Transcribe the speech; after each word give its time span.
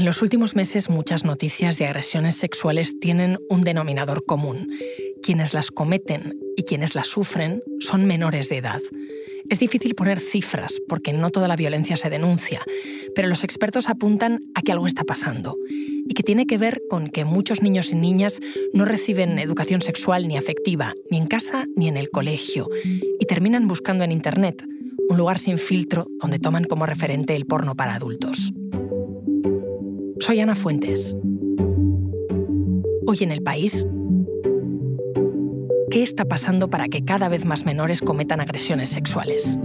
En 0.00 0.06
los 0.06 0.22
últimos 0.22 0.56
meses 0.56 0.88
muchas 0.88 1.26
noticias 1.26 1.76
de 1.76 1.84
agresiones 1.84 2.34
sexuales 2.34 2.98
tienen 3.00 3.38
un 3.50 3.60
denominador 3.60 4.24
común. 4.24 4.72
Quienes 5.22 5.52
las 5.52 5.70
cometen 5.70 6.38
y 6.56 6.62
quienes 6.62 6.94
las 6.94 7.06
sufren 7.06 7.62
son 7.80 8.06
menores 8.06 8.48
de 8.48 8.56
edad. 8.56 8.80
Es 9.50 9.58
difícil 9.58 9.94
poner 9.94 10.18
cifras 10.18 10.80
porque 10.88 11.12
no 11.12 11.28
toda 11.28 11.48
la 11.48 11.56
violencia 11.56 11.98
se 11.98 12.08
denuncia, 12.08 12.62
pero 13.14 13.28
los 13.28 13.44
expertos 13.44 13.90
apuntan 13.90 14.40
a 14.54 14.62
que 14.62 14.72
algo 14.72 14.86
está 14.86 15.04
pasando 15.04 15.58
y 15.68 16.14
que 16.14 16.22
tiene 16.22 16.46
que 16.46 16.56
ver 16.56 16.80
con 16.88 17.08
que 17.08 17.26
muchos 17.26 17.60
niños 17.60 17.92
y 17.92 17.96
niñas 17.96 18.40
no 18.72 18.86
reciben 18.86 19.38
educación 19.38 19.82
sexual 19.82 20.28
ni 20.28 20.38
afectiva, 20.38 20.94
ni 21.10 21.18
en 21.18 21.26
casa 21.26 21.66
ni 21.76 21.88
en 21.88 21.98
el 21.98 22.08
colegio, 22.08 22.70
y 23.20 23.26
terminan 23.26 23.68
buscando 23.68 24.02
en 24.04 24.12
Internet 24.12 24.64
un 25.10 25.18
lugar 25.18 25.38
sin 25.38 25.58
filtro 25.58 26.06
donde 26.22 26.38
toman 26.38 26.64
como 26.64 26.86
referente 26.86 27.36
el 27.36 27.44
porno 27.44 27.76
para 27.76 27.96
adultos. 27.96 28.50
Soy 30.20 30.38
Ana 30.38 30.54
Fuentes. 30.54 31.16
Hoy 33.06 33.18
en 33.22 33.32
el 33.32 33.42
país, 33.42 33.86
¿qué 35.90 36.02
está 36.02 36.26
pasando 36.26 36.68
para 36.68 36.88
que 36.88 37.02
cada 37.02 37.30
vez 37.30 37.46
más 37.46 37.64
menores 37.64 38.02
cometan 38.02 38.42
agresiones 38.42 38.90
sexuales? 38.90 39.58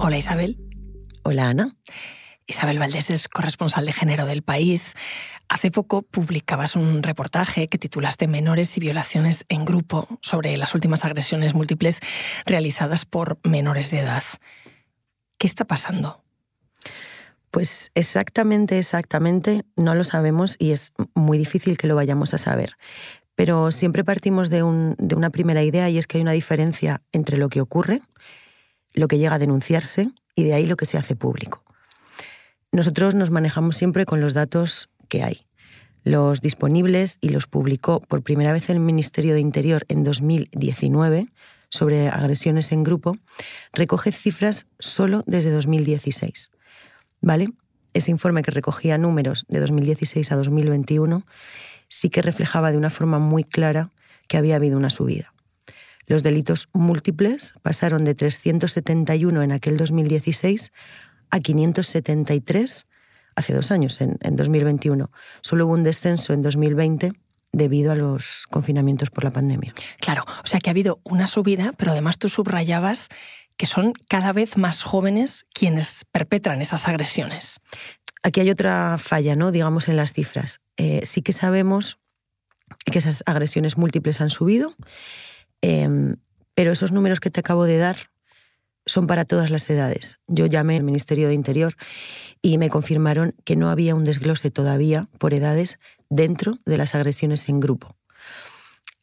Hola 0.00 0.16
Isabel. 0.16 0.58
Hola 1.22 1.50
Ana. 1.50 1.76
Isabel 2.46 2.78
Valdés 2.78 3.10
es 3.10 3.28
corresponsal 3.28 3.84
de 3.84 3.92
género 3.92 4.24
del 4.24 4.42
país. 4.42 4.94
Hace 5.48 5.70
poco 5.70 6.02
publicabas 6.02 6.76
un 6.76 7.02
reportaje 7.02 7.68
que 7.68 7.78
titulaste 7.78 8.28
Menores 8.28 8.76
y 8.76 8.80
violaciones 8.80 9.46
en 9.48 9.64
grupo 9.64 10.06
sobre 10.20 10.54
las 10.58 10.74
últimas 10.74 11.06
agresiones 11.06 11.54
múltiples 11.54 12.00
realizadas 12.44 13.06
por 13.06 13.38
menores 13.44 13.90
de 13.90 14.00
edad. 14.00 14.22
¿Qué 15.38 15.46
está 15.46 15.64
pasando? 15.64 16.22
Pues 17.50 17.90
exactamente, 17.94 18.78
exactamente, 18.78 19.64
no 19.74 19.94
lo 19.94 20.04
sabemos 20.04 20.56
y 20.58 20.72
es 20.72 20.92
muy 21.14 21.38
difícil 21.38 21.78
que 21.78 21.86
lo 21.86 21.94
vayamos 21.94 22.34
a 22.34 22.38
saber. 22.38 22.74
Pero 23.34 23.72
siempre 23.72 24.04
partimos 24.04 24.50
de, 24.50 24.58
de 24.98 25.14
una 25.14 25.30
primera 25.30 25.62
idea 25.62 25.88
y 25.88 25.96
es 25.96 26.06
que 26.06 26.18
hay 26.18 26.22
una 26.22 26.32
diferencia 26.32 27.00
entre 27.12 27.38
lo 27.38 27.48
que 27.48 27.62
ocurre, 27.62 28.02
lo 28.92 29.08
que 29.08 29.16
llega 29.16 29.36
a 29.36 29.38
denunciarse 29.38 30.10
y 30.34 30.44
de 30.44 30.52
ahí 30.52 30.66
lo 30.66 30.76
que 30.76 30.84
se 30.84 30.98
hace 30.98 31.16
público. 31.16 31.64
Nosotros 32.70 33.14
nos 33.14 33.30
manejamos 33.30 33.76
siempre 33.76 34.04
con 34.04 34.20
los 34.20 34.34
datos 34.34 34.90
que 35.08 35.22
hay. 35.22 35.46
Los 36.04 36.40
disponibles 36.40 37.18
y 37.20 37.30
los 37.30 37.46
publicó 37.46 38.00
por 38.00 38.22
primera 38.22 38.52
vez 38.52 38.70
el 38.70 38.80
Ministerio 38.80 39.34
de 39.34 39.40
Interior 39.40 39.84
en 39.88 40.04
2019 40.04 41.26
sobre 41.70 42.08
agresiones 42.08 42.72
en 42.72 42.82
grupo, 42.82 43.18
recoge 43.72 44.12
cifras 44.12 44.66
solo 44.78 45.22
desde 45.26 45.50
2016. 45.50 46.50
¿Vale? 47.20 47.50
Ese 47.94 48.10
informe 48.10 48.42
que 48.42 48.50
recogía 48.50 48.96
números 48.96 49.44
de 49.48 49.60
2016 49.60 50.32
a 50.32 50.36
2021 50.36 51.26
sí 51.88 52.10
que 52.10 52.22
reflejaba 52.22 52.70
de 52.70 52.78
una 52.78 52.90
forma 52.90 53.18
muy 53.18 53.44
clara 53.44 53.92
que 54.28 54.36
había 54.36 54.56
habido 54.56 54.76
una 54.76 54.90
subida. 54.90 55.34
Los 56.06 56.22
delitos 56.22 56.68
múltiples 56.72 57.54
pasaron 57.62 58.04
de 58.04 58.14
371 58.14 59.42
en 59.42 59.52
aquel 59.52 59.76
2016 59.76 60.72
a 61.30 61.40
573 61.40 62.86
hace 63.38 63.54
dos 63.54 63.70
años, 63.70 64.00
en, 64.00 64.18
2021. 64.36 65.10
Solo 65.42 65.66
hubo 65.66 65.72
un 65.72 65.84
descenso 65.84 66.32
en 66.32 66.42
2020 66.42 67.12
debido 67.52 67.92
a 67.92 67.94
los 67.94 68.46
confinamientos 68.50 69.10
por 69.10 69.24
la 69.24 69.30
pandemia. 69.30 69.72
Claro, 70.00 70.24
o 70.44 70.46
sea 70.46 70.60
que 70.60 70.68
ha 70.70 70.72
habido 70.72 71.00
una 71.04 71.26
subida, 71.26 71.72
pero 71.78 71.92
además 71.92 72.18
tú 72.18 72.28
subrayabas 72.28 73.08
que 73.56 73.66
son 73.66 73.92
cada 74.08 74.32
vez 74.32 74.56
más 74.56 74.82
jóvenes 74.82 75.46
quienes 75.54 76.04
perpetran 76.10 76.60
esas 76.60 76.88
agresiones. 76.88 77.60
Aquí 78.22 78.40
hay 78.40 78.50
otra 78.50 78.98
falla, 78.98 79.36
¿no? 79.36 79.52
Digamos 79.52 79.88
en 79.88 79.96
las 79.96 80.12
cifras. 80.12 80.60
Eh, 80.76 81.00
sí 81.04 81.22
que 81.22 81.32
sabemos 81.32 81.98
que 82.84 82.98
esas 82.98 83.22
agresiones 83.24 83.76
múltiples 83.76 84.20
han 84.20 84.30
subido, 84.30 84.74
em, 85.62 86.16
pero 86.54 86.72
esos 86.72 86.90
números 86.90 87.20
que 87.20 87.30
te 87.30 87.40
acabo 87.40 87.64
de 87.64 87.78
dar 87.78 88.10
son 88.88 89.06
para 89.06 89.24
todas 89.24 89.50
las 89.50 89.68
edades. 89.70 90.18
Yo 90.26 90.46
llamé 90.46 90.76
al 90.76 90.82
Ministerio 90.82 91.28
de 91.28 91.34
Interior 91.34 91.76
y 92.42 92.58
me 92.58 92.70
confirmaron 92.70 93.34
que 93.44 93.56
no 93.56 93.70
había 93.70 93.94
un 93.94 94.04
desglose 94.04 94.50
todavía 94.50 95.08
por 95.18 95.34
edades 95.34 95.78
dentro 96.08 96.58
de 96.64 96.78
las 96.78 96.94
agresiones 96.94 97.48
en 97.48 97.60
grupo. 97.60 97.96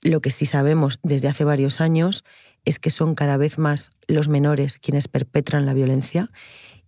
Lo 0.01 0.21
que 0.21 0.31
sí 0.31 0.45
sabemos 0.45 0.99
desde 1.03 1.27
hace 1.27 1.43
varios 1.43 1.81
años 1.81 2.23
es 2.65 2.79
que 2.79 2.89
son 2.89 3.15
cada 3.15 3.37
vez 3.37 3.57
más 3.57 3.91
los 4.07 4.27
menores 4.27 4.77
quienes 4.77 5.07
perpetran 5.07 5.65
la 5.65 5.73
violencia 5.73 6.29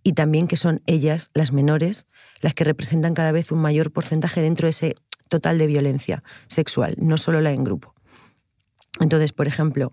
y 0.02 0.12
también 0.12 0.48
que 0.48 0.56
son 0.56 0.82
ellas, 0.86 1.30
las 1.34 1.52
menores, 1.52 2.06
las 2.40 2.54
que 2.54 2.64
representan 2.64 3.14
cada 3.14 3.32
vez 3.32 3.52
un 3.52 3.60
mayor 3.60 3.92
porcentaje 3.92 4.40
dentro 4.40 4.66
de 4.66 4.70
ese 4.70 4.96
total 5.28 5.58
de 5.58 5.66
violencia 5.66 6.22
sexual, 6.46 6.94
no 6.98 7.16
solo 7.16 7.40
la 7.40 7.52
en 7.52 7.64
grupo. 7.64 7.94
Entonces, 9.00 9.32
por 9.32 9.46
ejemplo, 9.46 9.92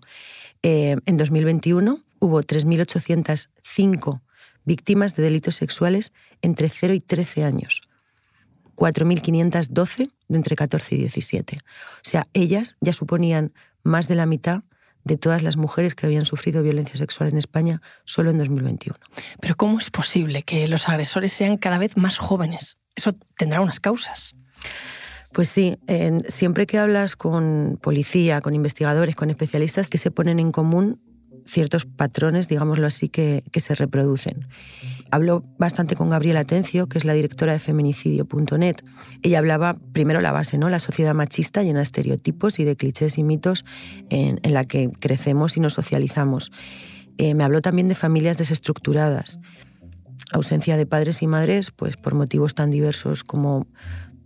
eh, 0.62 0.96
en 1.04 1.16
2021 1.16 1.98
hubo 2.18 2.42
3.805 2.42 4.20
víctimas 4.64 5.14
de 5.16 5.22
delitos 5.22 5.56
sexuales 5.56 6.12
entre 6.42 6.68
0 6.68 6.94
y 6.94 7.00
13 7.00 7.44
años. 7.44 7.82
4.512 8.76 10.12
de 10.28 10.36
entre 10.36 10.56
14 10.56 10.94
y 10.94 10.98
17. 10.98 11.58
O 11.58 11.60
sea, 12.02 12.26
ellas 12.34 12.76
ya 12.80 12.92
suponían 12.92 13.52
más 13.82 14.08
de 14.08 14.16
la 14.16 14.26
mitad 14.26 14.64
de 15.04 15.16
todas 15.16 15.42
las 15.42 15.56
mujeres 15.56 15.94
que 15.94 16.04
habían 16.04 16.26
sufrido 16.26 16.62
violencia 16.62 16.96
sexual 16.96 17.28
en 17.28 17.38
España 17.38 17.80
solo 18.04 18.30
en 18.30 18.38
2021. 18.38 18.98
Pero 19.40 19.56
¿cómo 19.56 19.78
es 19.78 19.90
posible 19.90 20.42
que 20.42 20.66
los 20.66 20.88
agresores 20.88 21.32
sean 21.32 21.56
cada 21.58 21.78
vez 21.78 21.96
más 21.96 22.18
jóvenes? 22.18 22.76
Eso 22.96 23.12
tendrá 23.36 23.60
unas 23.60 23.78
causas. 23.78 24.34
Pues 25.36 25.50
sí, 25.50 25.76
siempre 26.28 26.66
que 26.66 26.78
hablas 26.78 27.14
con 27.14 27.78
policía, 27.82 28.40
con 28.40 28.54
investigadores, 28.54 29.16
con 29.16 29.28
especialistas, 29.28 29.90
que 29.90 29.98
se 29.98 30.10
ponen 30.10 30.38
en 30.38 30.50
común 30.50 30.98
ciertos 31.44 31.84
patrones, 31.84 32.48
digámoslo 32.48 32.86
así, 32.86 33.10
que, 33.10 33.44
se 33.54 33.74
reproducen. 33.74 34.48
Hablo 35.10 35.44
bastante 35.58 35.94
con 35.94 36.08
Gabriela 36.08 36.40
Atencio, 36.40 36.88
que 36.88 36.96
es 36.96 37.04
la 37.04 37.12
directora 37.12 37.52
de 37.52 37.58
feminicidio.net. 37.58 38.76
Ella 39.20 39.38
hablaba 39.38 39.76
primero 39.92 40.22
la 40.22 40.32
base, 40.32 40.56
¿no? 40.56 40.70
La 40.70 40.80
sociedad 40.80 41.12
machista 41.12 41.62
llena 41.62 41.80
de 41.80 41.82
estereotipos 41.82 42.58
y 42.58 42.64
de 42.64 42.74
clichés 42.76 43.18
y 43.18 43.22
mitos 43.22 43.66
en, 44.08 44.40
la 44.42 44.64
que 44.64 44.88
crecemos 45.00 45.58
y 45.58 45.60
nos 45.60 45.74
socializamos. 45.74 46.50
Eh, 47.18 47.34
me 47.34 47.44
habló 47.44 47.60
también 47.60 47.88
de 47.88 47.94
familias 47.94 48.38
desestructuradas, 48.38 49.38
ausencia 50.32 50.78
de 50.78 50.86
padres 50.86 51.20
y 51.20 51.26
madres, 51.26 51.72
pues 51.72 51.98
por 51.98 52.14
motivos 52.14 52.54
tan 52.54 52.70
diversos 52.70 53.22
como 53.22 53.66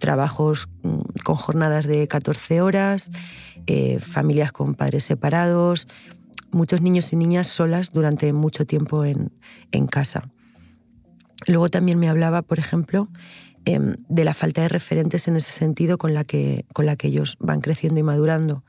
trabajos 0.00 0.69
mm, 0.83 1.00
con 1.22 1.37
jornadas 1.37 1.87
de 1.87 2.09
14 2.09 2.61
horas, 2.61 3.12
eh, 3.66 4.00
familias 4.00 4.50
con 4.50 4.75
padres 4.75 5.05
separados, 5.05 5.87
muchos 6.50 6.81
niños 6.81 7.12
y 7.12 7.16
niñas 7.16 7.47
solas 7.47 7.91
durante 7.93 8.33
mucho 8.33 8.66
tiempo 8.66 9.05
en, 9.05 9.31
casa. 9.87 10.28
Luego 11.47 11.69
también 11.69 11.99
me 11.99 12.09
hablaba, 12.09 12.43
por 12.43 12.59
ejemplo, 12.59 13.09
em, 13.65 13.94
de 14.09 14.25
la 14.25 14.34
falta 14.34 14.62
de 14.62 14.69
referentes 14.69 15.28
en 15.28 15.37
ese 15.37 15.53
sentido 15.53 15.99
con 15.99 16.12
la, 16.12 16.25
que, 16.25 16.66
con 16.72 16.87
la 16.87 16.97
que 16.97 17.09
ellos 17.09 17.37
van 17.39 17.60
creciendo 17.60 18.00
y 18.00 18.03
madurando. 18.03 18.65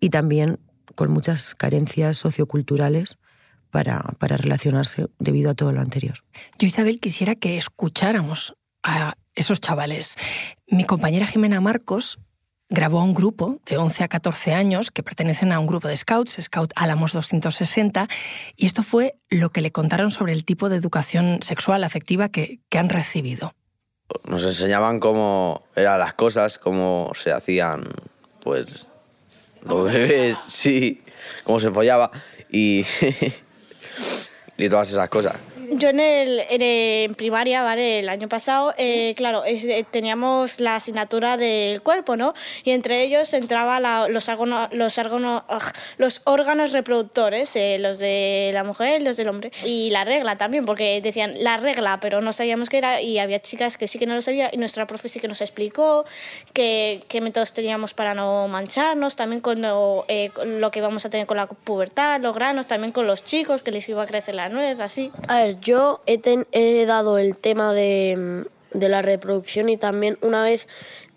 Y 0.00 0.10
también 0.10 0.58
con 0.96 1.10
muchas 1.10 1.54
carencias 1.54 2.16
socioculturales 2.18 3.18
para, 3.70 4.00
para 4.18 4.36
relacionarse 4.36 5.06
debido 5.18 5.50
a 5.50 5.54
todo 5.54 5.72
lo 5.72 5.80
anterior. 5.80 6.24
Yo, 6.58 6.66
Isabel, 6.66 7.00
quisiera 7.00 7.34
que 7.34 7.56
escucháramos 7.56 8.54
a 8.82 9.14
esos 9.34 9.60
chavales. 9.60 10.16
Mi 10.66 10.84
compañera 10.84 11.26
Jimena 11.26 11.60
Marcos 11.60 12.18
grabó 12.68 13.02
un 13.02 13.14
grupo 13.14 13.60
de 13.66 13.76
11 13.76 14.04
a 14.04 14.08
14 14.08 14.54
años 14.54 14.90
que 14.90 15.02
pertenecen 15.02 15.52
a 15.52 15.58
un 15.58 15.66
grupo 15.66 15.88
de 15.88 15.96
scouts, 15.96 16.38
Scout 16.40 16.72
Álamos 16.76 17.12
260, 17.12 18.08
y 18.56 18.66
esto 18.66 18.82
fue 18.82 19.16
lo 19.28 19.50
que 19.50 19.60
le 19.60 19.72
contaron 19.72 20.10
sobre 20.10 20.32
el 20.32 20.44
tipo 20.44 20.68
de 20.68 20.76
educación 20.76 21.40
sexual 21.42 21.84
afectiva 21.84 22.28
que, 22.28 22.60
que 22.68 22.78
han 22.78 22.88
recibido. 22.88 23.54
Nos 24.24 24.44
enseñaban 24.44 25.00
cómo 25.00 25.64
eran 25.74 25.98
las 25.98 26.14
cosas, 26.14 26.58
cómo 26.58 27.12
se 27.14 27.32
hacían, 27.32 27.84
pues, 28.40 28.88
los 29.62 29.84
bebés, 29.86 30.38
sí, 30.46 31.02
cómo 31.44 31.58
se 31.58 31.70
follaba 31.70 32.10
y, 32.50 32.84
y 34.56 34.68
todas 34.68 34.90
esas 34.90 35.08
cosas. 35.08 35.36
Yo 35.76 35.88
en, 35.88 35.98
el, 35.98 36.40
en, 36.50 37.14
primaria, 37.16 37.62
¿vale? 37.62 37.98
El 37.98 38.08
año 38.08 38.28
pasado, 38.28 38.74
eh, 38.78 39.14
claro, 39.16 39.42
eh, 39.44 39.84
teníamos 39.90 40.60
la 40.60 40.76
asignatura 40.76 41.36
del 41.36 41.82
cuerpo, 41.82 42.16
¿no? 42.16 42.32
Y 42.62 42.70
entre 42.70 43.02
ellos 43.02 43.32
entraba 43.34 43.80
los, 44.08 44.28
los, 44.28 44.98
los 45.96 46.22
órganos 46.24 46.72
reproductores, 46.72 47.56
eh, 47.56 47.78
los 47.80 47.98
de 47.98 48.50
la 48.54 48.62
mujer 48.62 49.02
los 49.02 49.16
del 49.16 49.28
hombre. 49.28 49.50
Y 49.64 49.90
la 49.90 50.04
regla 50.04 50.36
también, 50.36 50.64
porque 50.64 51.00
decían 51.00 51.32
la 51.38 51.56
regla, 51.56 51.98
pero 52.00 52.20
no 52.20 52.32
sabíamos 52.32 52.68
qué 52.68 52.78
era. 52.78 53.00
Y 53.00 53.18
había 53.18 53.40
chicas 53.40 53.76
que 53.76 53.88
sí 53.88 53.98
que 53.98 54.06
no 54.06 54.14
lo 54.14 54.22
sabían. 54.22 54.50
Y 54.52 54.58
nuestra 54.58 54.86
profe 54.86 55.08
sí 55.08 55.18
que 55.18 55.26
nos 55.26 55.40
explicó 55.40 56.04
qué, 56.52 57.02
qué 57.08 57.20
métodos 57.20 57.52
teníamos 57.52 57.94
para 57.94 58.14
no 58.14 58.46
mancharnos, 58.46 59.16
también 59.16 59.40
con 59.40 59.60
lo, 59.60 60.06
lo 60.44 60.70
que 60.70 60.78
íbamos 60.78 61.04
a 61.04 61.10
tener 61.10 61.26
con 61.26 61.36
la 61.36 61.46
pubertad, 61.46 62.20
los 62.20 62.34
granos, 62.34 62.66
también 62.68 62.92
con 62.92 63.08
los 63.08 63.24
chicos, 63.24 63.62
que 63.62 63.72
les 63.72 63.88
iba 63.88 64.04
a 64.04 64.06
crecer 64.06 64.36
la 64.36 64.48
nuez, 64.48 64.78
así. 64.78 65.10
Yo 65.64 66.02
he, 66.06 66.86
dado 66.86 67.18
el 67.18 67.36
tema 67.36 67.72
de, 67.72 68.46
la 68.72 69.02
reproducción 69.02 69.68
y 69.68 69.76
también 69.76 70.18
una 70.20 70.42
vez 70.44 70.68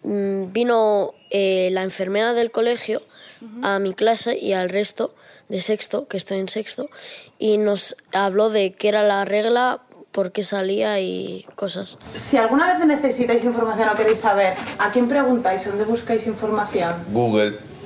mm, 0.03 0.51
vino 0.51 1.13
eh, 1.29 1.69
la 1.71 1.83
enfermera 1.83 2.33
del 2.33 2.51
colegio 2.51 3.03
a 3.61 3.77
mi 3.77 3.93
clase 3.93 4.35
y 4.37 4.53
al 4.53 4.69
resto 4.69 5.13
de 5.47 5.61
sexto, 5.61 6.07
que 6.07 6.17
estoy 6.17 6.39
en 6.39 6.49
sexto, 6.49 6.89
y 7.37 7.57
nos 7.57 7.95
habló 8.11 8.49
de 8.49 8.71
qué 8.71 8.89
era 8.89 9.03
la 9.03 9.25
regla, 9.25 9.81
por 10.11 10.31
qué 10.31 10.41
salía 10.41 10.99
y 10.99 11.45
cosas. 11.55 11.97
Si 12.15 12.37
alguna 12.37 12.73
vez 12.73 12.85
necesitáis 12.85 13.43
información 13.43 13.89
o 13.89 13.95
queréis 13.95 14.17
saber, 14.17 14.55
¿a 14.79 14.89
quién 14.89 15.07
preguntáis? 15.07 15.65
¿Dónde 15.65 15.83
buscáis 15.83 16.25
información? 16.25 16.95
Google. 17.11 17.76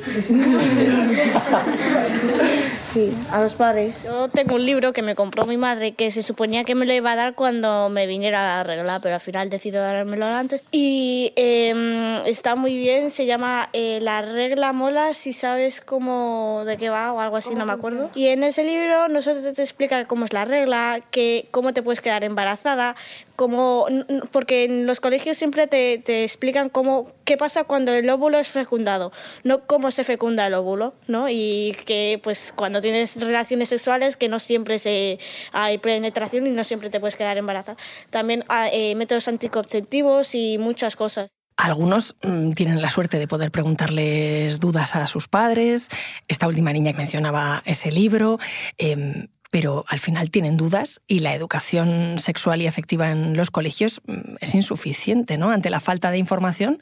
Sí, 2.94 3.14
a 3.32 3.42
los 3.42 3.54
padres. 3.54 4.04
Yo 4.04 4.28
tengo 4.28 4.56
un 4.56 4.66
libro 4.66 4.92
que 4.92 5.02
me 5.02 5.16
compró 5.16 5.46
mi 5.46 5.56
madre 5.58 5.94
que 5.94 6.12
se 6.12 6.22
suponía 6.22 6.64
que 6.66 6.76
me 6.76 6.86
lo 6.86 6.94
iba 6.94 7.12
a 7.14 7.16
dar 7.16 7.36
cuando 7.36 7.90
me 7.90 8.06
viniera 8.06 8.44
la 8.44 8.64
regla, 8.64 9.00
pero 9.00 9.16
al 9.16 9.22
final 9.22 9.50
decidió 9.50 9.82
dármelo 9.82 10.26
antes. 10.26 10.64
Y 10.72 11.32
em, 11.36 12.18
está 12.26 12.56
muy 12.56 12.76
bien, 12.76 13.12
se 13.12 13.26
llama 13.26 13.70
eh, 13.74 14.00
La 14.02 14.22
regla 14.22 14.74
mola 14.74 15.14
si 15.14 15.32
sabes 15.32 15.80
cómo 15.80 16.64
de 16.66 16.78
qué 16.78 16.90
va 16.90 17.14
o 17.14 17.20
algo 17.20 17.38
así, 17.38 17.56
no 17.56 17.66
me 17.66 17.74
acuerdo. 17.74 18.10
Y 18.14 18.28
en 18.28 18.44
ese 18.44 18.64
libro 18.64 19.08
no 19.08 19.22
solo 19.22 19.42
te 19.42 19.62
explica 19.62 20.06
cómo 20.06 20.26
es 20.26 20.34
la 20.34 20.46
regla, 20.46 21.02
que, 21.12 21.48
cómo 21.52 21.74
te 21.74 21.82
puedes 21.82 22.02
quedar 22.02 22.24
embarazada, 22.24 22.96
cómo, 23.36 23.88
porque 24.32 24.66
en 24.66 24.86
los 24.86 25.00
colegios 25.00 25.38
siempre 25.38 25.68
te, 25.68 25.98
te 25.98 26.24
explican 26.24 26.70
cómo, 26.70 27.12
qué 27.32 27.38
pasa 27.38 27.64
cuando 27.64 27.94
el 27.94 28.10
óvulo 28.10 28.40
es 28.40 28.50
fecundado, 28.50 29.14
no 29.46 29.66
cómo 29.66 29.90
se 29.90 30.04
fecunda 30.04 30.48
el 30.48 30.54
óvulo, 30.54 30.96
¿no? 31.08 31.30
Y 31.30 31.78
que 31.86 32.20
pues 32.22 32.52
cuando 32.54 32.82
tienes 32.82 33.16
relaciones 33.22 33.70
sexuales 33.70 34.18
que 34.18 34.28
no 34.28 34.38
siempre 34.38 34.80
se, 34.80 35.18
hay 35.54 35.78
penetración 35.78 36.46
y 36.46 36.52
no 36.52 36.66
siempre 36.66 36.90
te 36.90 37.00
puedes 37.00 37.16
quedar 37.16 37.38
embarazada. 37.38 37.78
También 38.10 38.44
hay 38.50 38.72
eh, 38.74 38.96
métodos 38.96 39.30
anticonceptivos 39.30 40.36
y 40.36 40.58
muchas 40.58 40.98
cosas. 40.98 41.38
Algunos 41.56 42.18
mm, 42.22 42.52
tienen 42.52 42.82
la 42.82 42.90
suerte 42.90 43.18
de 43.18 43.30
poder 43.30 43.50
preguntarles 43.50 44.60
dudas 44.60 44.98
a 44.98 45.08
sus 45.08 45.30
padres. 45.30 45.88
Esta 46.28 46.48
última 46.48 46.74
niña 46.74 46.92
que 46.92 46.98
mencionaba 46.98 47.64
ese 47.64 47.94
libro. 47.94 48.40
Em, 48.78 49.30
pero 49.52 49.84
al 49.90 50.00
final 50.00 50.32
tienen 50.32 50.58
dudas 50.58 51.02
y 51.08 51.20
la 51.20 51.36
educación 51.36 52.18
sexual 52.18 52.62
y 52.62 52.68
afectiva 52.68 53.12
en 53.12 53.36
los 53.36 53.52
colegios 53.52 54.02
mm, 54.08 54.36
es 54.40 54.56
insuficiente, 54.56 55.38
¿no? 55.38 55.52
Ante 55.52 55.70
la 55.70 55.82
falta 55.82 56.10
de 56.10 56.18
información, 56.18 56.80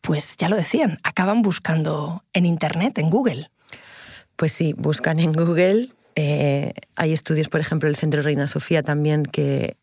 pues 0.00 0.36
ya 0.38 0.48
lo 0.48 0.56
decían, 0.56 0.98
acaban 1.02 1.42
buscando 1.42 2.24
en 2.32 2.46
Internet, 2.46 2.96
en 2.98 3.10
Google. 3.10 3.50
Pues 4.36 4.52
sí, 4.52 4.72
buscan 4.72 5.18
en 5.18 5.32
Google. 5.32 5.90
Eh, 6.14 6.72
hay 6.94 7.12
estudios, 7.12 7.48
por 7.48 7.60
ejemplo, 7.60 7.88
el 7.88 7.96
Centro 7.96 8.22
Reina 8.22 8.46
Sofía 8.46 8.82
también 8.82 9.24
que 9.24 9.76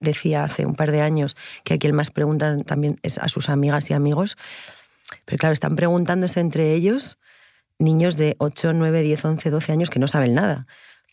decía 0.00 0.44
hace 0.44 0.66
un 0.66 0.74
par 0.74 0.90
de 0.90 1.02
años 1.02 1.36
que 1.62 1.74
a 1.74 1.78
quien 1.78 1.94
más 1.94 2.10
preguntan 2.10 2.60
también 2.60 2.98
es 3.02 3.18
a 3.18 3.28
sus 3.28 3.48
amigas 3.48 3.90
y 3.90 3.94
amigos. 3.94 4.36
Pero 5.24 5.38
claro, 5.38 5.52
están 5.52 5.76
preguntándose 5.76 6.40
entre 6.40 6.74
ellos 6.74 7.18
niños 7.78 8.16
de 8.16 8.36
8, 8.38 8.72
9, 8.74 9.02
10, 9.02 9.24
11, 9.24 9.50
12 9.50 9.72
años 9.72 9.90
que 9.90 9.98
no 9.98 10.08
saben 10.08 10.34
nada. 10.34 10.66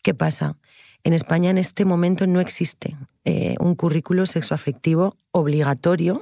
¿Qué 0.07 0.13
pasa? 0.13 0.56
En 1.04 1.12
España 1.12 1.50
en 1.50 1.57
este 1.57 1.83
momento 1.83 2.27
no 2.27 2.39
existe 2.39 2.95
eh, 3.25 3.56
un 3.59 3.75
currículo 3.75 4.25
sexoafectivo 4.25 5.18
obligatorio 5.31 6.21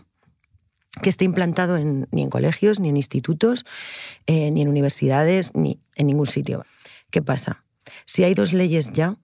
que 1.04 1.10
esté 1.10 1.24
implantado 1.24 1.78
ni 1.78 2.24
en 2.24 2.30
colegios, 2.32 2.80
ni 2.80 2.90
en 2.90 2.98
institutos, 2.98 3.64
eh, 4.26 4.50
ni 4.50 4.64
en 4.64 4.70
universidades, 4.70 5.54
ni 5.54 5.80
en 5.94 6.08
ningún 6.08 6.26
sitio. 6.26 6.66
¿Qué 7.12 7.22
pasa? 7.22 7.64
Si 8.08 8.24
hay 8.24 8.34
dos 8.34 8.54
leyes 8.54 8.92
ya 8.92 9.18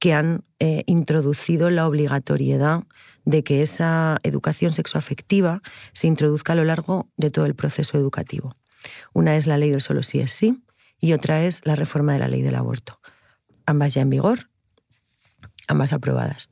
que 0.00 0.14
han 0.14 0.42
eh, 0.58 0.82
introducido 0.86 1.70
la 1.70 1.86
obligatoriedad 1.86 2.82
de 3.24 3.44
que 3.44 3.62
esa 3.62 4.18
educación 4.24 4.72
sexoafectiva 4.72 5.62
se 5.92 6.08
introduzca 6.08 6.54
a 6.54 6.56
lo 6.56 6.64
largo 6.64 7.08
de 7.16 7.30
todo 7.30 7.46
el 7.46 7.54
proceso 7.54 7.96
educativo. 7.98 8.56
Una 9.12 9.36
es 9.36 9.46
la 9.46 9.58
ley 9.58 9.70
del 9.70 9.80
solo 9.80 10.02
sí 10.02 10.18
es 10.18 10.32
sí 10.32 10.64
y 10.98 11.12
otra 11.12 11.44
es 11.44 11.64
la 11.64 11.76
reforma 11.76 12.14
de 12.14 12.18
la 12.18 12.26
ley 12.26 12.42
del 12.42 12.56
aborto 12.56 12.98
ambas 13.66 13.94
ya 13.94 14.02
en 14.02 14.10
vigor, 14.10 14.50
ambas 15.68 15.92
aprobadas. 15.92 16.50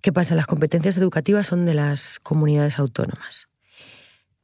¿Qué 0.00 0.12
pasa? 0.12 0.34
Las 0.34 0.46
competencias 0.46 0.96
educativas 0.98 1.46
son 1.46 1.64
de 1.64 1.74
las 1.74 2.18
comunidades 2.18 2.78
autónomas. 2.78 3.48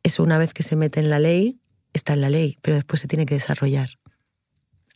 Eso 0.02 0.22
una 0.22 0.38
vez 0.38 0.54
que 0.54 0.62
se 0.62 0.76
mete 0.76 1.00
en 1.00 1.10
la 1.10 1.18
ley, 1.18 1.60
está 1.92 2.12
en 2.12 2.20
la 2.20 2.30
ley, 2.30 2.58
pero 2.62 2.76
después 2.76 3.00
se 3.00 3.08
tiene 3.08 3.26
que 3.26 3.34
desarrollar. 3.34 3.98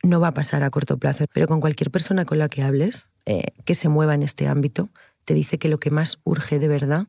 No 0.05 0.21
va 0.21 0.29
a 0.29 0.35
pasar 0.35 0.63
a 0.63 0.71
corto 0.71 0.99
plazo, 0.99 1.25
pero 1.33 1.47
con 1.47 1.61
cualquier 1.61 1.91
persona 1.91 2.25
con 2.25 2.39
la 2.39 2.49
que 2.49 2.63
hables, 2.63 3.11
eh, 3.27 3.53
que 3.65 3.75
se 3.75 3.89
mueva 3.89 4.15
en 4.15 4.23
este 4.23 4.47
ámbito, 4.47 4.91
te 5.25 5.35
dice 5.35 5.59
que 5.59 5.69
lo 5.69 5.79
que 5.79 5.91
más 5.91 6.19
urge 6.25 6.59
de 6.59 6.69
verdad 6.69 7.07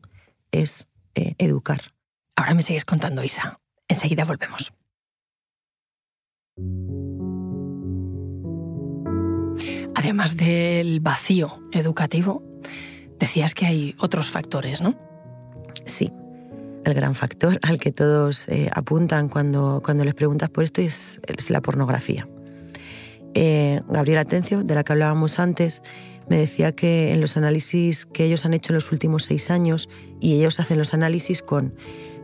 es 0.52 0.90
eh, 1.16 1.36
educar. 1.38 1.94
Ahora 2.36 2.54
me 2.54 2.64
sigues 2.64 2.86
contando, 2.86 3.24
Isa. 3.24 3.60
Enseguida 3.88 4.26
volvemos. 4.26 4.74
Además 9.96 10.38
del 10.38 11.00
vacío 11.00 11.60
educativo, 11.72 12.44
decías 13.20 13.54
que 13.54 13.66
hay 13.66 13.96
otros 14.00 14.30
factores, 14.30 14.82
¿no? 14.82 14.96
Sí. 15.86 16.12
El 16.84 16.94
gran 16.94 17.16
factor 17.16 17.60
al 17.62 17.78
que 17.78 17.92
todos 17.94 18.50
eh, 18.50 18.70
apuntan 18.74 19.30
cuando, 19.30 19.82
cuando 19.84 20.04
les 20.04 20.14
preguntas 20.14 20.50
por 20.50 20.66
esto 20.66 20.82
es, 20.82 21.22
la 21.50 21.62
pornografía. 21.62 22.28
Eh, 23.36 23.82
Gabriela 23.88 24.22
Atencio, 24.22 24.64
de 24.64 24.76
la 24.76 24.84
que 24.84 24.92
hablábamos 24.92 25.40
antes, 25.40 25.82
me 26.28 26.38
decía 26.38 26.74
que 26.74 27.14
en 27.14 27.22
los 27.22 27.38
análisis 27.38 28.06
que 28.06 28.26
ellos 28.26 28.46
han 28.46 28.54
hecho 28.54 28.74
en 28.74 28.76
los 28.76 28.92
últimos 28.92 29.24
seis 29.24 29.50
años, 29.50 29.88
y 30.20 30.36
ellos 30.36 30.60
hacen 30.60 30.78
los 30.78 30.94
análisis 30.94 31.42
con 31.42 31.74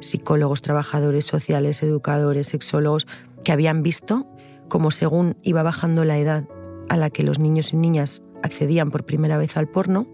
psicólogos, 0.02 0.62
trabajadores 0.62 1.26
sociales, 1.26 1.82
educadores, 1.82 2.48
sexólogos, 2.48 3.08
que 3.46 3.54
habían 3.54 3.82
visto 3.82 4.28
cómo 4.68 4.92
según 4.92 5.38
iba 5.42 5.64
bajando 5.64 6.04
la 6.04 6.18
edad 6.18 6.46
a 6.90 6.98
la 6.98 7.10
que 7.10 7.24
los 7.24 7.40
niños 7.40 7.74
y 7.74 7.78
niñas 7.78 8.22
accedían 8.44 8.92
por 8.92 9.06
primera 9.06 9.38
vez 9.38 9.58
al 9.58 9.68
porno 9.68 10.08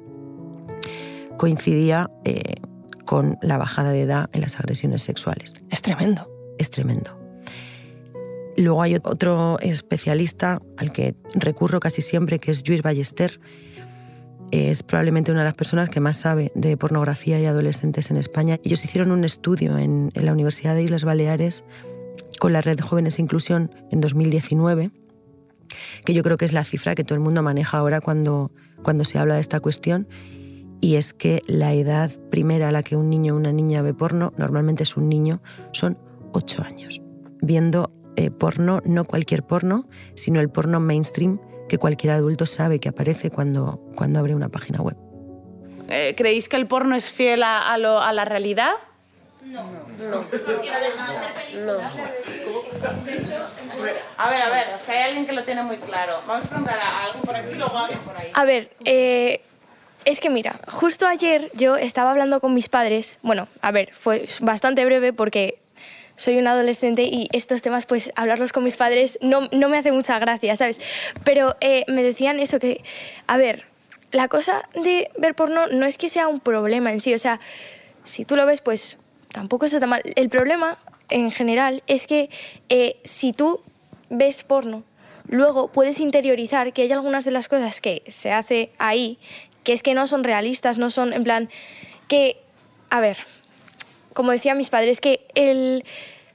coincidía 1.38 2.10
eh, 2.24 2.56
con 3.06 3.38
la 3.42 3.58
bajada 3.58 3.92
de 3.92 4.02
edad 4.02 4.30
en 4.34 4.42
las 4.42 4.60
agresiones 4.60 5.04
sexuales. 5.04 5.54
Es 5.70 5.82
tremendo. 5.82 6.30
Es 6.58 6.70
tremendo. 6.70 7.20
Luego 8.58 8.82
hay 8.82 8.96
otro 8.96 9.60
especialista 9.60 10.62
al 10.78 10.94
que 10.94 11.14
recurro 11.34 11.80
casi 11.80 12.02
siempre, 12.02 12.40
que 12.40 12.52
es 12.52 12.68
Luis 12.68 12.82
Ballester. 12.82 13.40
Es 14.52 14.84
probablemente 14.84 15.32
una 15.32 15.42
de 15.42 15.48
las 15.48 15.56
personas 15.56 15.90
que 15.90 16.00
más 16.00 16.18
sabe 16.18 16.52
de 16.56 16.78
pornografía 16.78 17.40
y 17.40 17.46
adolescentes 17.46 18.10
en 18.12 18.18
España. 18.18 18.60
Ellos 18.64 18.86
hicieron 18.86 19.12
un 19.12 19.26
estudio 19.26 19.78
en, 19.78 20.12
en 20.14 20.26
la 20.26 20.32
Universidad 20.32 20.74
de 20.76 20.84
Islas 20.84 21.04
Baleares 21.04 21.66
con 22.40 22.54
la 22.54 22.62
Red 22.62 22.78
de 22.78 22.84
Jóvenes 22.84 23.20
Inclusión 23.20 23.72
en 23.92 24.00
2019 24.00 24.92
que 26.04 26.14
yo 26.14 26.24
creo 26.24 26.38
que 26.38 26.46
es 26.46 26.54
la 26.54 26.64
cifra 26.64 26.96
que 26.96 27.04
todo 27.04 27.16
el 27.16 27.22
mundo 27.22 27.42
maneja 27.42 27.78
ahora 27.78 28.02
cuando, 28.02 28.52
cuando 28.84 29.06
se 29.06 29.20
habla 29.20 29.36
de 29.36 29.42
esta 29.42 29.60
cuestión, 29.60 30.08
y 30.82 30.96
es 30.96 31.14
que 31.14 31.42
la 31.48 31.74
edad 31.74 32.12
primera 32.30 32.70
a 32.70 32.72
la 32.72 32.84
que 32.84 32.96
un 32.96 33.10
niño 33.10 33.34
o 33.34 33.38
una 33.38 33.52
niña 33.52 33.82
ve 33.82 33.94
porno, 33.94 34.34
normalmente 34.38 34.84
es 34.84 34.98
un 34.98 35.10
niño, 35.10 35.42
son 35.72 35.98
ocho 36.34 36.62
años, 36.64 37.02
viendo 37.42 37.92
eh, 38.18 38.30
porno, 38.30 38.82
no 38.86 39.06
cualquier 39.06 39.44
porno, 39.44 39.88
sino 40.16 40.40
el 40.42 40.50
porno 40.50 40.80
mainstream 40.80 41.40
que 41.68 41.78
cualquier 41.78 42.14
adulto 42.14 42.46
sabe 42.46 42.80
que 42.80 42.90
aparece 42.90 43.32
cuando, 43.32 43.82
cuando 43.96 44.20
abre 44.20 44.36
una 44.36 44.50
página 44.50 44.82
web. 44.82 44.98
Eh, 45.90 46.14
¿Creéis 46.16 46.50
que 46.50 46.58
el 46.58 46.68
porno 46.68 46.96
es 46.96 47.12
fiel 47.12 47.44
a 47.44 47.78
la 47.78 48.26
realidad? 48.26 48.74
No. 49.46 49.64
No. 49.64 50.10
no. 50.10 50.26
A 54.18 54.30
ver, 54.30 54.42
a 54.42 54.50
ver, 54.50 54.66
que 54.86 54.92
hay 54.92 55.04
alguien 55.04 55.26
que 55.26 55.34
lo 55.34 55.44
tiene 55.44 55.62
muy 55.64 55.78
claro. 55.78 56.22
Vamos 56.28 56.46
a 56.46 56.50
preguntar 56.50 56.80
a 56.80 57.06
alguien 57.06 57.24
por 57.24 57.36
aquí 57.36 57.50
y 57.52 57.56
luego 57.56 57.78
a 57.78 57.82
alguien 57.82 58.00
por 58.00 58.18
ahí. 58.18 58.32
A 58.34 58.46
ver, 58.46 58.70
eh, 58.86 59.42
es 60.04 60.20
que 60.20 60.30
mira, 60.30 60.60
justo 60.68 61.08
ayer 61.08 61.52
yo 61.54 61.76
estaba 61.76 62.12
hablando 62.12 62.40
con 62.40 62.54
mis 62.54 62.70
padres. 62.70 63.20
Bueno, 63.22 63.48
a 63.62 63.72
ver, 63.72 63.94
fue 63.94 64.26
bastante 64.42 64.84
breve 64.84 65.14
porque 65.14 65.60
soy 66.16 66.38
un 66.38 66.48
adolescente 66.48 67.04
y 67.04 67.28
estos 67.32 67.62
temas, 67.62 67.86
pues 67.86 68.12
hablarlos 68.16 68.52
con 68.52 68.64
mis 68.64 68.78
padres 68.78 69.20
no, 69.22 69.48
no 69.52 69.70
me 69.70 69.78
hace 69.78 69.92
mucha 69.92 70.18
gracia, 70.18 70.56
¿sabes? 70.56 70.80
Pero 71.24 71.56
eh, 71.62 71.86
me 71.88 72.04
decían 72.04 72.40
eso 72.40 72.58
que, 72.60 72.84
a 73.28 73.38
ver, 73.38 73.66
la 74.12 74.28
cosa 74.28 74.68
de 74.74 75.12
ver 75.18 75.36
porno 75.36 75.68
no 75.68 75.86
es 75.86 75.98
que 75.98 76.10
sea 76.10 76.28
un 76.28 76.40
problema 76.40 76.92
en 76.92 77.00
sí, 77.00 77.14
o 77.14 77.20
sea, 77.20 77.40
si 78.04 78.24
tú 78.24 78.36
lo 78.36 78.46
ves, 78.46 78.62
pues 78.62 78.98
tampoco 79.36 79.66
está 79.66 79.82
tan 79.82 79.90
mal. 79.90 80.02
El 80.16 80.30
problema, 80.30 80.78
en 81.10 81.30
general, 81.30 81.84
es 81.88 82.08
que 82.08 82.30
eh, 82.70 82.96
si 83.04 83.34
tú 83.34 83.62
ves 84.10 84.46
porno, 84.46 84.86
luego 85.28 85.68
puedes 85.68 86.00
interiorizar 86.00 86.72
que 86.72 86.84
hay 86.84 86.92
algunas 86.94 87.26
de 87.26 87.32
las 87.32 87.50
cosas 87.50 87.82
que 87.82 88.02
se 88.08 88.32
hace 88.32 88.72
ahí 88.78 89.20
que 89.66 89.74
es 89.74 89.84
que 89.84 89.94
no 89.94 90.08
son 90.08 90.24
realistas, 90.24 90.78
no 90.78 90.90
son 90.90 91.12
en 91.12 91.24
plan 91.24 91.50
que, 92.08 92.38
a 92.90 93.02
ver, 93.02 93.18
como 94.14 94.32
decía 94.32 94.56
mis 94.56 94.70
padres, 94.70 95.02
que 95.02 95.26
el, 95.34 95.84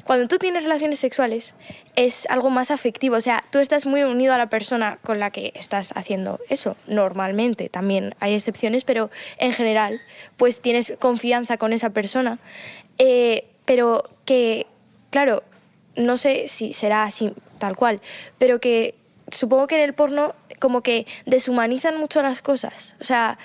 cuando 0.04 0.26
tú 0.26 0.38
tienes 0.38 0.64
relaciones 0.64 0.98
sexuales 0.98 1.54
es 1.94 2.26
algo 2.28 2.50
más 2.50 2.72
afectivo, 2.72 3.16
o 3.16 3.20
sea, 3.20 3.40
tú 3.50 3.60
estás 3.60 3.86
muy 3.86 4.02
unido 4.02 4.34
a 4.34 4.38
la 4.38 4.50
persona 4.50 4.98
con 5.04 5.20
la 5.20 5.30
que 5.30 5.52
estás 5.54 5.92
haciendo 5.94 6.40
eso, 6.48 6.76
normalmente, 6.88 7.68
también 7.68 8.16
hay 8.18 8.34
excepciones, 8.34 8.82
pero 8.82 9.10
en 9.38 9.52
general, 9.52 10.00
pues 10.36 10.60
tienes 10.60 10.94
confianza 10.98 11.56
con 11.56 11.72
esa 11.72 11.90
persona, 11.90 12.40
eh, 13.02 13.46
pero 13.64 14.04
que, 14.26 14.66
claro, 15.08 15.42
no 15.96 16.18
sé 16.18 16.48
si 16.48 16.74
será 16.74 17.04
así 17.04 17.32
tal 17.58 17.74
cual, 17.74 18.00
pero 18.36 18.60
que 18.60 18.94
supongo 19.30 19.66
que 19.66 19.76
en 19.76 19.82
el 19.82 19.94
porno 19.94 20.34
como 20.58 20.82
que 20.82 21.06
deshumanizan 21.24 21.98
mucho 21.98 22.20
las 22.20 22.42
cosas. 22.42 22.96
O 23.00 23.04
sea, 23.04 23.38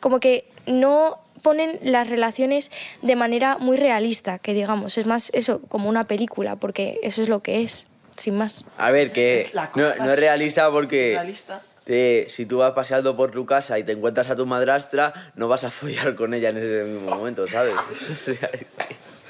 como 0.00 0.20
que 0.20 0.44
no 0.66 1.18
ponen 1.42 1.78
las 1.82 2.10
relaciones 2.10 2.70
de 3.00 3.16
manera 3.16 3.56
muy 3.56 3.78
realista, 3.78 4.38
que 4.38 4.52
digamos, 4.52 4.98
es 4.98 5.06
más 5.06 5.30
eso, 5.32 5.62
como 5.68 5.88
una 5.88 6.04
película, 6.04 6.56
porque 6.56 7.00
eso 7.02 7.22
es 7.22 7.30
lo 7.30 7.40
que 7.40 7.62
es, 7.62 7.86
sin 8.16 8.36
más. 8.36 8.66
A 8.76 8.90
ver, 8.90 9.10
que 9.10 9.50
no, 9.74 9.94
no, 9.94 10.12
es 10.12 10.18
realista 10.18 10.70
porque 10.70 11.12
realista. 11.14 11.62
Si 11.88 12.46
tú 12.46 12.58
vas 12.58 12.72
paseando 12.72 13.16
por 13.16 13.30
tu 13.30 13.46
casa 13.46 13.78
y 13.78 13.84
te 13.84 13.92
encuentras 13.92 14.28
a 14.30 14.36
tu 14.36 14.46
madrastra, 14.46 15.32
no 15.36 15.48
vas 15.48 15.64
a 15.64 15.70
follar 15.70 16.14
con 16.14 16.34
ella 16.34 16.50
en 16.50 16.58
ese 16.58 16.84
mismo 16.84 17.16
momento, 17.16 17.46
¿sabes? 17.46 17.74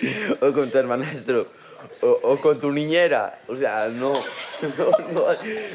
o 0.40 0.52
con 0.52 0.70
tu 0.70 0.78
hermanastro 0.78 1.48
o, 2.00 2.36
con 2.38 2.60
tu 2.60 2.70
niñera. 2.70 3.38
O 3.48 3.56
sea, 3.56 3.88
no, 3.88 4.12
no, 4.78 4.90
no, 5.12 5.24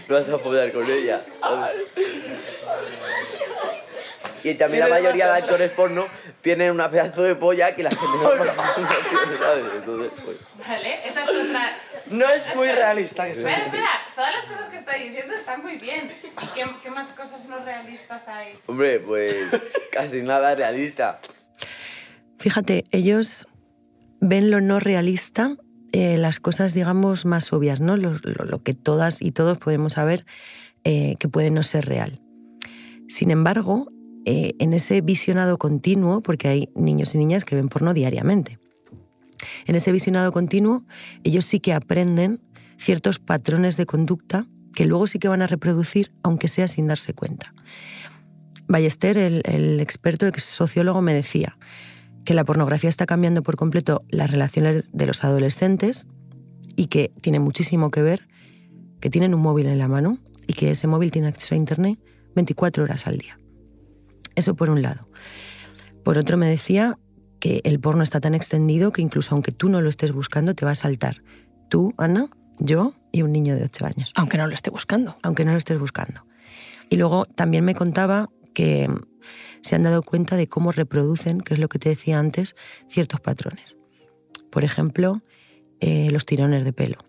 vas 0.10 0.30
a 0.30 0.38
poder 0.38 0.72
con 0.72 0.90
ella. 0.90 1.22
Y 4.44 4.56
también 4.56 4.82
la 4.82 4.90
mayoría 4.90 5.28
de 5.28 5.40
actores 5.40 5.72
porno 5.72 6.06
tienen 6.42 6.72
una 6.72 6.90
pedazo 6.90 7.24
de 7.24 7.36
polla 7.36 7.74
que 7.76 7.84
la 7.84 7.90
gente 7.90 8.06
no, 8.06 8.30
¿sabes? 8.30 9.66
Entonces, 9.76 10.12
pues. 10.26 10.38
Vale, 10.68 11.00
esa 11.08 11.24
es 11.24 11.30
otra. 11.30 11.74
No 12.14 12.30
es 12.30 12.56
muy 12.56 12.68
realista 12.68 13.28
que 13.28 13.36
sea. 13.36 13.58
Espera, 13.58 13.66
espera, 13.66 13.90
todas 14.16 14.34
las 14.34 14.46
cosas 14.46 14.70
que 14.70 14.78
estáis 14.78 15.06
diciendo 15.06 15.34
están 15.36 15.62
muy 15.62 15.78
bien. 15.78 16.10
¿Qué, 16.54 16.66
¿Qué 16.84 16.90
más 16.92 17.08
cosas 17.10 17.48
no 17.48 17.60
realistas 17.60 18.28
hay? 18.28 18.54
Hombre, 18.68 19.00
pues 19.00 19.34
casi 19.92 20.22
nada 20.22 20.56
realista. 20.56 21.20
Fíjate, 22.40 22.86
ellos 22.92 23.48
ven 24.20 24.52
lo 24.52 24.62
no 24.62 24.80
realista 24.80 25.56
eh, 25.94 26.18
las 26.18 26.40
cosas, 26.40 26.74
digamos, 26.74 27.26
más 27.26 27.54
obvias, 27.54 27.80
¿no? 27.80 27.98
Lo, 27.98 28.64
que 28.64 28.74
todas 28.74 29.22
y 29.22 29.32
todos 29.32 29.60
podemos 29.60 29.94
saber 29.94 30.26
eh, 30.84 31.16
que 31.20 31.30
puede 31.30 31.52
no 31.52 31.62
ser 31.62 31.86
real. 31.86 32.20
Sin 33.08 33.30
embargo, 33.30 33.92
eh, 34.26 34.54
en 34.58 34.74
ese 34.74 35.02
visionado 35.02 35.58
continuo, 35.60 36.22
porque 36.22 36.48
hay 36.48 36.70
niños 36.76 37.14
y 37.14 37.20
niñas 37.20 37.46
que 37.46 37.56
ven 37.56 37.70
porno 37.70 37.94
diariamente, 37.94 38.58
en 39.66 39.76
ese 39.76 39.92
visionado 39.92 40.32
continuo 40.32 40.86
ellos 41.24 41.46
sí 41.46 41.60
que 41.60 41.74
aprenden 41.74 42.42
ciertos 42.78 43.20
patrones 43.20 43.78
de 43.78 43.86
conducta 43.86 44.48
que 44.74 44.86
luego 44.86 45.08
sí 45.08 45.20
que 45.20 45.28
van 45.28 45.42
a 45.42 45.48
reproducir, 45.48 46.12
aunque 46.24 46.48
sea 46.48 46.68
sin 46.68 46.88
darse 46.88 47.14
cuenta. 47.14 47.54
Ballester, 48.68 49.18
el, 49.18 49.80
experto, 49.80 50.28
sociólogo, 50.38 51.02
me 51.02 51.14
decía, 51.14 51.58
que 52.26 52.34
la 52.34 52.44
pornografía 52.44 52.90
está 52.90 53.06
cambiando 53.06 53.44
por 53.44 53.56
completo 53.56 54.04
las 54.10 54.32
relaciones 54.32 54.86
de 54.92 55.06
los 55.06 55.24
adolescentes 55.24 56.08
y 56.76 56.88
que 56.88 57.12
tiene 57.22 57.40
muchísimo 57.40 57.92
que 57.92 58.02
ver 58.02 58.28
que 59.00 59.10
tienen 59.10 59.34
un 59.34 59.42
móvil 59.42 59.68
en 59.68 59.78
la 59.78 59.90
mano 59.90 60.18
y 60.48 60.54
que 60.54 60.72
ese 60.72 60.88
móvil 60.88 61.12
tiene 61.12 61.28
acceso 61.28 61.56
a 61.56 61.58
Internet 61.58 62.00
24 62.36 62.86
horas 62.86 63.06
al 63.06 63.18
día. 63.18 63.38
Eso 64.36 64.56
por 64.56 64.70
un 64.70 64.82
lado. 64.82 65.10
Por 66.04 66.18
otro 66.18 66.38
me 66.38 66.48
decía 66.48 66.98
que 67.44 67.60
el 67.66 67.78
porno 67.78 68.04
está 68.04 68.22
tan 68.22 68.36
extendido 68.36 68.94
que 68.94 69.02
incluso 69.02 69.36
aunque 69.36 69.52
tú 69.52 69.68
no 69.68 69.82
lo 69.82 69.90
estés 69.90 70.14
buscando 70.14 70.56
te 70.56 70.64
va 70.64 70.72
a 70.72 70.76
saltar. 70.76 71.24
Tú, 71.70 71.94
Ana, 71.98 72.28
yo 72.58 72.94
y 73.12 73.22
un 73.22 73.34
niño 73.34 73.58
de 73.58 73.66
8 73.66 73.86
años. 73.86 74.14
Aunque 74.16 74.38
no 74.38 74.48
lo 74.48 74.54
esté 74.54 74.70
buscando. 74.70 75.18
Aunque 75.24 75.44
no 75.44 75.52
lo 75.52 75.58
estés 75.58 75.78
buscando. 75.78 76.26
Y 76.90 76.96
luego 76.96 77.26
también 77.26 77.66
me 77.66 77.76
contaba 77.76 78.30
que 78.54 78.90
se 79.60 79.76
han 79.76 79.84
dado 79.84 80.04
cuenta 80.04 80.38
de 80.38 80.48
cómo 80.48 80.72
reproducen, 80.72 81.42
que 81.42 81.56
es 81.56 81.60
lo 81.60 81.68
que 81.68 81.80
te 81.80 81.90
decía 81.90 82.18
antes, 82.18 82.56
ciertos 82.88 83.20
patrones. 83.20 83.76
Por 84.50 84.64
ejemplo, 84.64 85.22
eh, 85.82 86.12
los 86.12 86.26
tirones 86.26 86.64
de 86.64 86.72
pelo. 86.72 87.00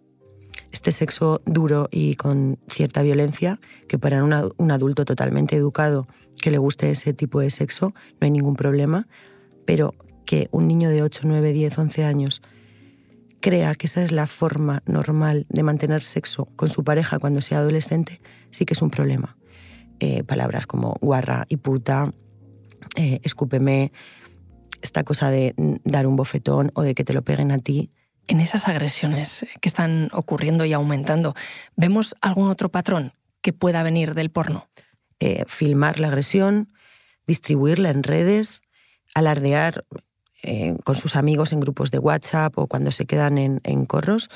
Este 0.72 0.90
sexo 0.90 1.42
duro 1.46 1.88
y 1.92 2.16
con 2.16 2.58
cierta 2.66 3.02
violencia, 3.02 3.60
que 3.86 4.00
para 4.00 4.24
un 4.24 4.72
adulto 4.72 5.04
totalmente 5.04 5.54
educado 5.54 6.08
que 6.42 6.50
le 6.50 6.58
guste 6.58 6.90
ese 6.90 7.12
tipo 7.12 7.38
de 7.38 7.50
sexo 7.50 7.94
no 8.20 8.24
hay 8.24 8.32
ningún 8.32 8.56
problema, 8.56 9.06
pero 9.64 9.94
que 10.24 10.48
un 10.50 10.68
niño 10.68 10.90
de 10.90 11.02
8, 11.02 11.22
9, 11.24 11.52
10, 11.52 11.78
11 11.78 12.04
años 12.04 12.42
crea 13.40 13.74
que 13.74 13.86
esa 13.86 14.02
es 14.02 14.10
la 14.10 14.26
forma 14.26 14.82
normal 14.86 15.44
de 15.50 15.62
mantener 15.62 16.02
sexo 16.02 16.46
con 16.56 16.68
su 16.68 16.82
pareja 16.82 17.18
cuando 17.18 17.42
sea 17.42 17.58
adolescente, 17.58 18.20
sí 18.50 18.64
que 18.64 18.72
es 18.72 18.80
un 18.80 18.90
problema. 18.90 19.36
Eh, 20.00 20.24
palabras 20.24 20.66
como 20.66 20.96
guarra 21.00 21.44
y 21.48 21.58
puta, 21.58 22.12
eh, 22.96 23.20
escúpeme, 23.22 23.92
esta 24.80 25.04
cosa 25.04 25.30
de 25.30 25.54
dar 25.84 26.06
un 26.06 26.16
bofetón 26.16 26.70
o 26.74 26.82
de 26.82 26.94
que 26.94 27.04
te 27.04 27.12
lo 27.12 27.22
peguen 27.22 27.52
a 27.52 27.58
ti. 27.58 27.90
En 28.28 28.40
esas 28.40 28.68
agresiones 28.68 29.46
que 29.60 29.68
están 29.68 30.08
ocurriendo 30.12 30.64
y 30.64 30.72
aumentando, 30.72 31.34
¿vemos 31.76 32.14
algún 32.20 32.48
otro 32.48 32.70
patrón 32.70 33.12
que 33.42 33.52
pueda 33.52 33.82
venir 33.82 34.14
del 34.14 34.30
porno? 34.30 34.68
Eh, 35.20 35.44
filmar 35.46 36.00
la 36.00 36.08
agresión, 36.08 36.72
distribuirla 37.26 37.90
en 37.90 38.02
redes, 38.02 38.62
alardear 39.14 39.84
eh, 40.44 40.76
con 40.84 40.94
sus 40.94 41.16
amigos 41.16 41.52
en 41.52 41.60
grupos 41.60 41.90
de 41.90 41.98
WhatsApp 41.98 42.56
o 42.58 42.66
cuando 42.66 42.92
se 42.92 43.06
quedan 43.06 43.38
en, 43.38 43.60
en 43.64 43.86
corros. 43.86 44.30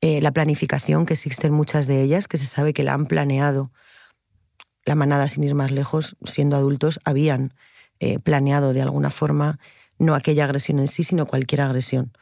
la 0.00 0.30
planificación, 0.30 1.06
que 1.06 1.14
existen 1.14 1.52
muchas 1.52 1.86
de 1.86 2.02
ellas, 2.02 2.28
que 2.28 2.38
se 2.38 2.46
sabe 2.46 2.72
que 2.72 2.84
la 2.84 2.94
han 2.94 3.06
planeado 3.06 3.72
la 4.88 4.94
manada, 4.94 5.28
sin 5.28 5.44
ir 5.44 5.54
más 5.54 5.70
lejos, 5.70 6.16
siendo 6.24 6.56
adultos, 6.56 6.98
habían 7.04 7.52
eh, 8.00 8.18
planeado 8.18 8.72
de 8.72 8.82
alguna 8.82 9.10
forma 9.10 9.60
no 9.98 10.14
aquella 10.14 10.44
agresión 10.44 10.78
en 10.78 10.88
sí, 10.88 11.02
sino 11.02 11.26
cualquier 11.26 11.60
agresión. 11.60 12.12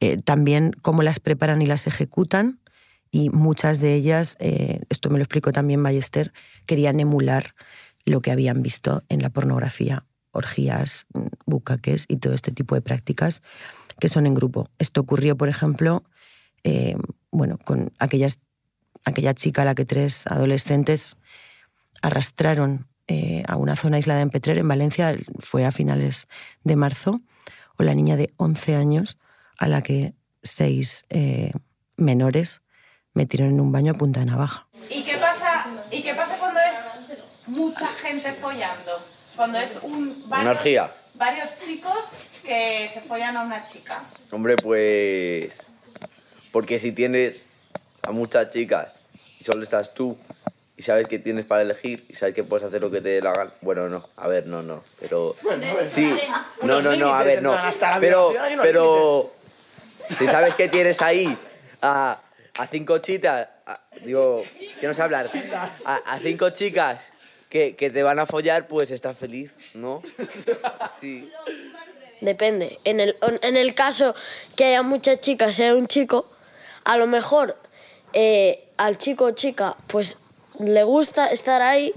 Eh, 0.00 0.18
también 0.18 0.72
cómo 0.82 1.02
las 1.02 1.20
preparan 1.20 1.62
y 1.62 1.66
las 1.66 1.86
ejecutan, 1.86 2.60
y 3.10 3.30
muchas 3.30 3.80
de 3.80 3.94
ellas, 3.94 4.36
eh, 4.38 4.80
esto 4.90 5.08
me 5.08 5.18
lo 5.18 5.24
explicó 5.24 5.50
también 5.50 5.82
Ballester, 5.82 6.32
querían 6.66 7.00
emular 7.00 7.54
lo 8.04 8.20
que 8.20 8.30
habían 8.30 8.60
visto 8.60 9.02
en 9.08 9.22
la 9.22 9.30
pornografía, 9.30 10.04
orgías, 10.34 11.06
bucaques 11.46 12.04
y 12.08 12.16
todo 12.16 12.34
este 12.34 12.52
tipo 12.52 12.74
de 12.74 12.82
prácticas 12.82 13.42
que 13.98 14.08
son 14.08 14.26
en 14.26 14.34
grupo. 14.34 14.68
Esto 14.78 15.00
ocurrió, 15.00 15.36
por 15.36 15.48
ejemplo, 15.48 16.04
bueno, 17.30 17.58
con 17.58 17.92
aquella 17.98 19.34
chica 19.34 19.62
a 19.62 19.64
la 19.64 19.74
que 19.74 19.84
tres 19.84 20.26
adolescentes 20.26 21.16
arrastraron 22.02 22.86
eh, 23.06 23.42
a 23.48 23.56
una 23.56 23.76
zona 23.76 23.96
aislada 23.96 24.22
en 24.22 24.30
Petrer, 24.30 24.58
en 24.58 24.68
Valencia, 24.68 25.14
fue 25.38 25.66
a 25.66 25.72
finales 25.72 26.26
de 26.62 26.76
marzo, 26.76 27.20
o 27.76 27.82
la 27.82 27.94
niña 27.94 28.16
de 28.16 28.32
11 28.36 28.76
años 28.76 29.18
a 29.58 29.68
la 29.68 29.82
que 29.82 30.14
seis 30.42 31.04
eh, 31.10 31.52
menores 31.96 32.62
metieron 33.12 33.50
en 33.50 33.60
un 33.60 33.72
baño 33.72 33.92
a 33.92 33.94
punta 33.94 34.20
de 34.20 34.26
navaja. 34.26 34.68
¿Y 34.90 35.02
qué 35.02 35.16
pasa, 35.18 35.66
¿y 35.90 36.02
qué 36.02 36.14
pasa 36.14 36.38
cuando 36.38 36.60
es 36.60 37.46
mucha 37.46 37.88
gente 37.88 38.32
follando? 38.32 39.04
Cuando 39.36 39.58
es 39.58 39.78
un... 39.82 40.22
Varios, 40.28 40.64
una 40.64 40.90
Varios 41.14 41.56
chicos 41.58 42.10
que 42.44 42.88
se 42.92 43.00
follan 43.00 43.36
a 43.36 43.42
una 43.42 43.64
chica. 43.66 44.04
Hombre, 44.30 44.56
pues... 44.56 45.58
Porque 46.52 46.78
si 46.78 46.92
tienes 46.92 47.44
a 48.02 48.12
muchas 48.12 48.50
chicas 48.50 48.96
y 49.40 49.44
solo 49.44 49.64
estás 49.64 49.94
tú 49.94 50.16
y 50.76 50.82
sabes 50.82 51.06
que 51.08 51.18
tienes 51.18 51.46
para 51.46 51.62
elegir 51.62 52.04
y 52.08 52.14
sabes 52.14 52.34
que 52.34 52.42
puedes 52.42 52.66
hacer 52.66 52.80
lo 52.80 52.90
que 52.90 53.00
te 53.00 53.08
dé 53.08 53.22
la 53.22 53.32
gana. 53.32 53.52
Bueno, 53.62 53.88
no, 53.88 54.08
a 54.16 54.28
ver, 54.28 54.46
no, 54.46 54.62
no, 54.62 54.82
pero 55.00 55.36
sí, 55.92 56.16
no, 56.62 56.82
no, 56.82 56.96
no, 56.96 57.14
a 57.14 57.22
ver, 57.22 57.42
no, 57.42 57.56
pero, 58.00 58.32
pero 58.60 59.32
si 60.18 60.26
sabes 60.26 60.54
que 60.56 60.68
tienes 60.68 61.00
ahí 61.00 61.36
a, 61.80 62.18
a 62.58 62.66
cinco 62.66 62.98
chicas, 62.98 63.48
digo, 64.04 64.42
que 64.80 64.86
no 64.86 64.94
sé 64.94 65.02
hablar, 65.02 65.26
a, 65.86 66.18
cinco 66.20 66.50
chicas 66.50 66.98
que, 67.54 67.76
que, 67.76 67.88
te 67.88 68.02
van 68.02 68.18
a 68.18 68.26
follar, 68.26 68.66
pues 68.66 68.90
estás 68.90 69.16
feliz, 69.16 69.52
¿no? 69.74 70.02
Sí. 71.00 71.30
Depende. 72.20 72.76
En 72.82 72.98
el, 72.98 73.16
en 73.42 73.56
el 73.56 73.76
caso 73.76 74.16
que 74.56 74.64
haya 74.64 74.82
muchas 74.82 75.20
chicas, 75.20 75.54
sea 75.54 75.76
un 75.76 75.86
chico, 75.86 76.28
a 76.82 76.96
lo 76.96 77.06
mejor 77.06 77.56
eh, 78.12 78.64
al 78.76 78.98
chico 78.98 79.26
o 79.26 79.30
chica, 79.30 79.76
pues 79.86 80.18
le 80.58 80.82
gusta 80.82 81.28
estar 81.28 81.62
ahí, 81.62 81.94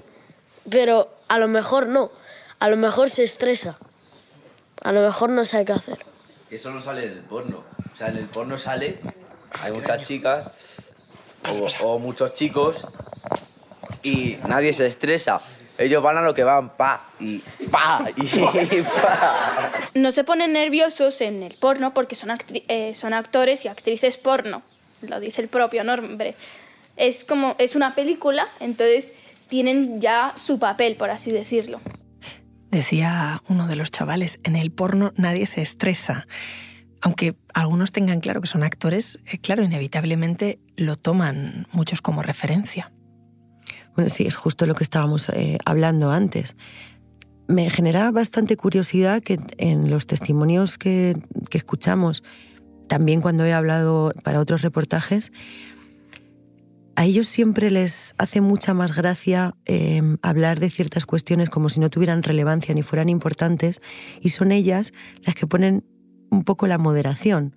pero 0.69 1.09
a 1.27 1.39
lo 1.39 1.47
mejor 1.47 1.87
no. 1.87 2.11
A 2.59 2.69
lo 2.69 2.77
mejor 2.77 3.09
se 3.09 3.23
estresa. 3.23 3.79
A 4.83 4.91
lo 4.91 5.01
mejor 5.01 5.31
no 5.31 5.43
sabe 5.43 5.65
qué 5.65 5.73
hacer. 5.73 5.97
Eso 6.51 6.69
no 6.69 6.83
sale 6.83 7.05
en 7.05 7.13
el 7.13 7.23
porno. 7.23 7.63
O 7.95 7.97
sea, 7.97 8.09
en 8.09 8.17
el 8.17 8.25
porno 8.25 8.59
sale, 8.59 8.99
hay 9.53 9.71
muchas 9.71 10.03
chicas 10.03 10.91
o, 11.49 11.67
o 11.83 11.97
muchos 11.97 12.35
chicos 12.35 12.85
y 14.07 14.37
nadie 14.47 14.73
se 14.73 14.87
estresa. 14.87 15.41
Ellos 15.77 16.01
van 16.01 16.17
a 16.17 16.21
lo 16.21 16.33
que 16.33 16.43
van, 16.43 16.75
pa, 16.75 17.07
y 17.19 17.39
pa, 17.71 18.03
y 18.15 18.81
pa. 18.81 19.71
No 19.93 20.11
se 20.11 20.23
ponen 20.23 20.53
nerviosos 20.53 21.21
en 21.21 21.43
el 21.43 21.53
porno 21.53 21.93
porque 21.93 22.15
son, 22.15 22.31
eh, 22.51 22.93
son 22.95 23.13
actores 23.13 23.63
y 23.65 23.67
actrices 23.67 24.17
porno. 24.17 24.63
Lo 25.01 25.19
dice 25.19 25.41
el 25.41 25.49
propio 25.49 25.83
nombre. 25.83 26.33
Es 26.95 27.23
como, 27.23 27.55
es 27.59 27.75
una 27.75 27.93
película, 27.93 28.47
entonces 28.59 29.11
tienen 29.49 30.01
ya 30.01 30.33
su 30.43 30.57
papel, 30.57 30.95
por 30.95 31.11
así 31.11 31.31
decirlo. 31.31 31.79
Decía 32.71 33.43
uno 33.47 33.67
de 33.67 33.75
los 33.75 33.91
chavales, 33.91 34.39
en 34.43 34.55
el 34.55 34.71
porno 34.71 35.13
nadie 35.15 35.45
se 35.45 35.61
estresa. 35.61 36.27
Aunque 37.01 37.35
algunos 37.53 37.91
tengan 37.91 38.19
claro 38.19 38.41
que 38.41 38.47
son 38.47 38.63
actores, 38.63 39.19
eh, 39.27 39.37
claro, 39.37 39.63
inevitablemente 39.63 40.57
lo 40.75 40.95
toman 40.95 41.67
muchos 41.71 42.01
como 42.01 42.23
referencia. 42.23 42.91
Bueno, 43.97 44.11
sí, 44.11 44.27
es 44.27 44.35
justo 44.35 44.67
lo 44.67 44.75
que 44.75 44.83
estábamos 44.83 45.27
eh, 45.29 45.57
hablando 45.65 46.11
antes. 46.11 46.55
Me 47.47 47.67
genera 47.71 48.11
bastante 48.11 48.55
curiosidad 48.55 49.23
que 49.23 49.39
en 49.57 49.89
los 49.89 50.05
testimonios 50.05 50.77
que, 50.77 51.15
que 51.49 51.57
escuchamos, 51.57 52.23
también 52.87 53.21
cuando 53.21 53.43
he 53.43 53.53
hablado 53.53 54.13
para 54.23 54.39
otros 54.39 54.61
reportajes, 54.61 55.31
a 56.95 57.05
ellos 57.05 57.27
siempre 57.27 57.71
les 57.71 58.13
hace 58.19 58.39
mucha 58.39 58.75
más 58.75 58.95
gracia 58.95 59.55
eh, 59.65 60.03
hablar 60.21 60.59
de 60.59 60.69
ciertas 60.69 61.07
cuestiones 61.07 61.49
como 61.49 61.67
si 61.69 61.79
no 61.79 61.89
tuvieran 61.89 62.21
relevancia 62.21 62.75
ni 62.75 62.83
fueran 62.83 63.09
importantes, 63.09 63.81
y 64.21 64.29
son 64.29 64.51
ellas 64.51 64.93
las 65.23 65.33
que 65.33 65.47
ponen 65.47 65.83
un 66.29 66.43
poco 66.43 66.67
la 66.67 66.77
moderación. 66.77 67.55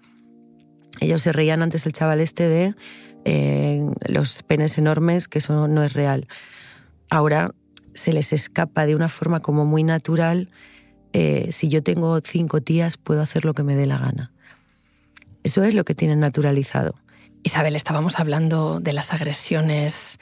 Ellos 1.01 1.21
se 1.21 1.33
reían 1.33 1.63
antes 1.63 1.85
el 1.85 1.93
chaval 1.93 2.21
este 2.21 2.49
de 2.49 2.75
eh, 3.25 3.85
los 4.07 4.43
penes 4.43 4.79
enormes, 4.79 5.29
que 5.29 5.39
eso 5.39 5.69
no 5.69 5.83
es 5.83 5.93
real. 5.93 6.27
Ahora 7.09 7.55
se 7.95 8.13
les 8.13 8.33
escapa 8.33 8.87
de 8.87 8.95
una 8.95 9.09
forma 9.09 9.41
como 9.41 9.65
muy 9.65 9.83
natural. 9.85 10.49
eh, 11.13 11.49
si 11.51 11.69
yo 11.69 11.83
tengo 11.83 12.21
cinco 12.23 12.61
tías, 12.61 12.97
puedo 12.97 13.21
hacer 13.21 13.45
lo 13.45 13.53
que 13.53 13.65
me 13.65 13.75
dé 13.75 13.87
la 13.87 13.99
gana. 13.99 14.33
Eso 15.43 15.65
es 15.65 15.75
lo 15.75 15.85
que 15.85 15.95
tienen 15.95 16.21
naturalizado. 16.21 16.95
Isabel, 17.43 17.75
estábamos 17.75 18.21
hablando 18.21 18.81
de 18.81 18.93
las 18.93 19.13
agresiones 19.13 20.19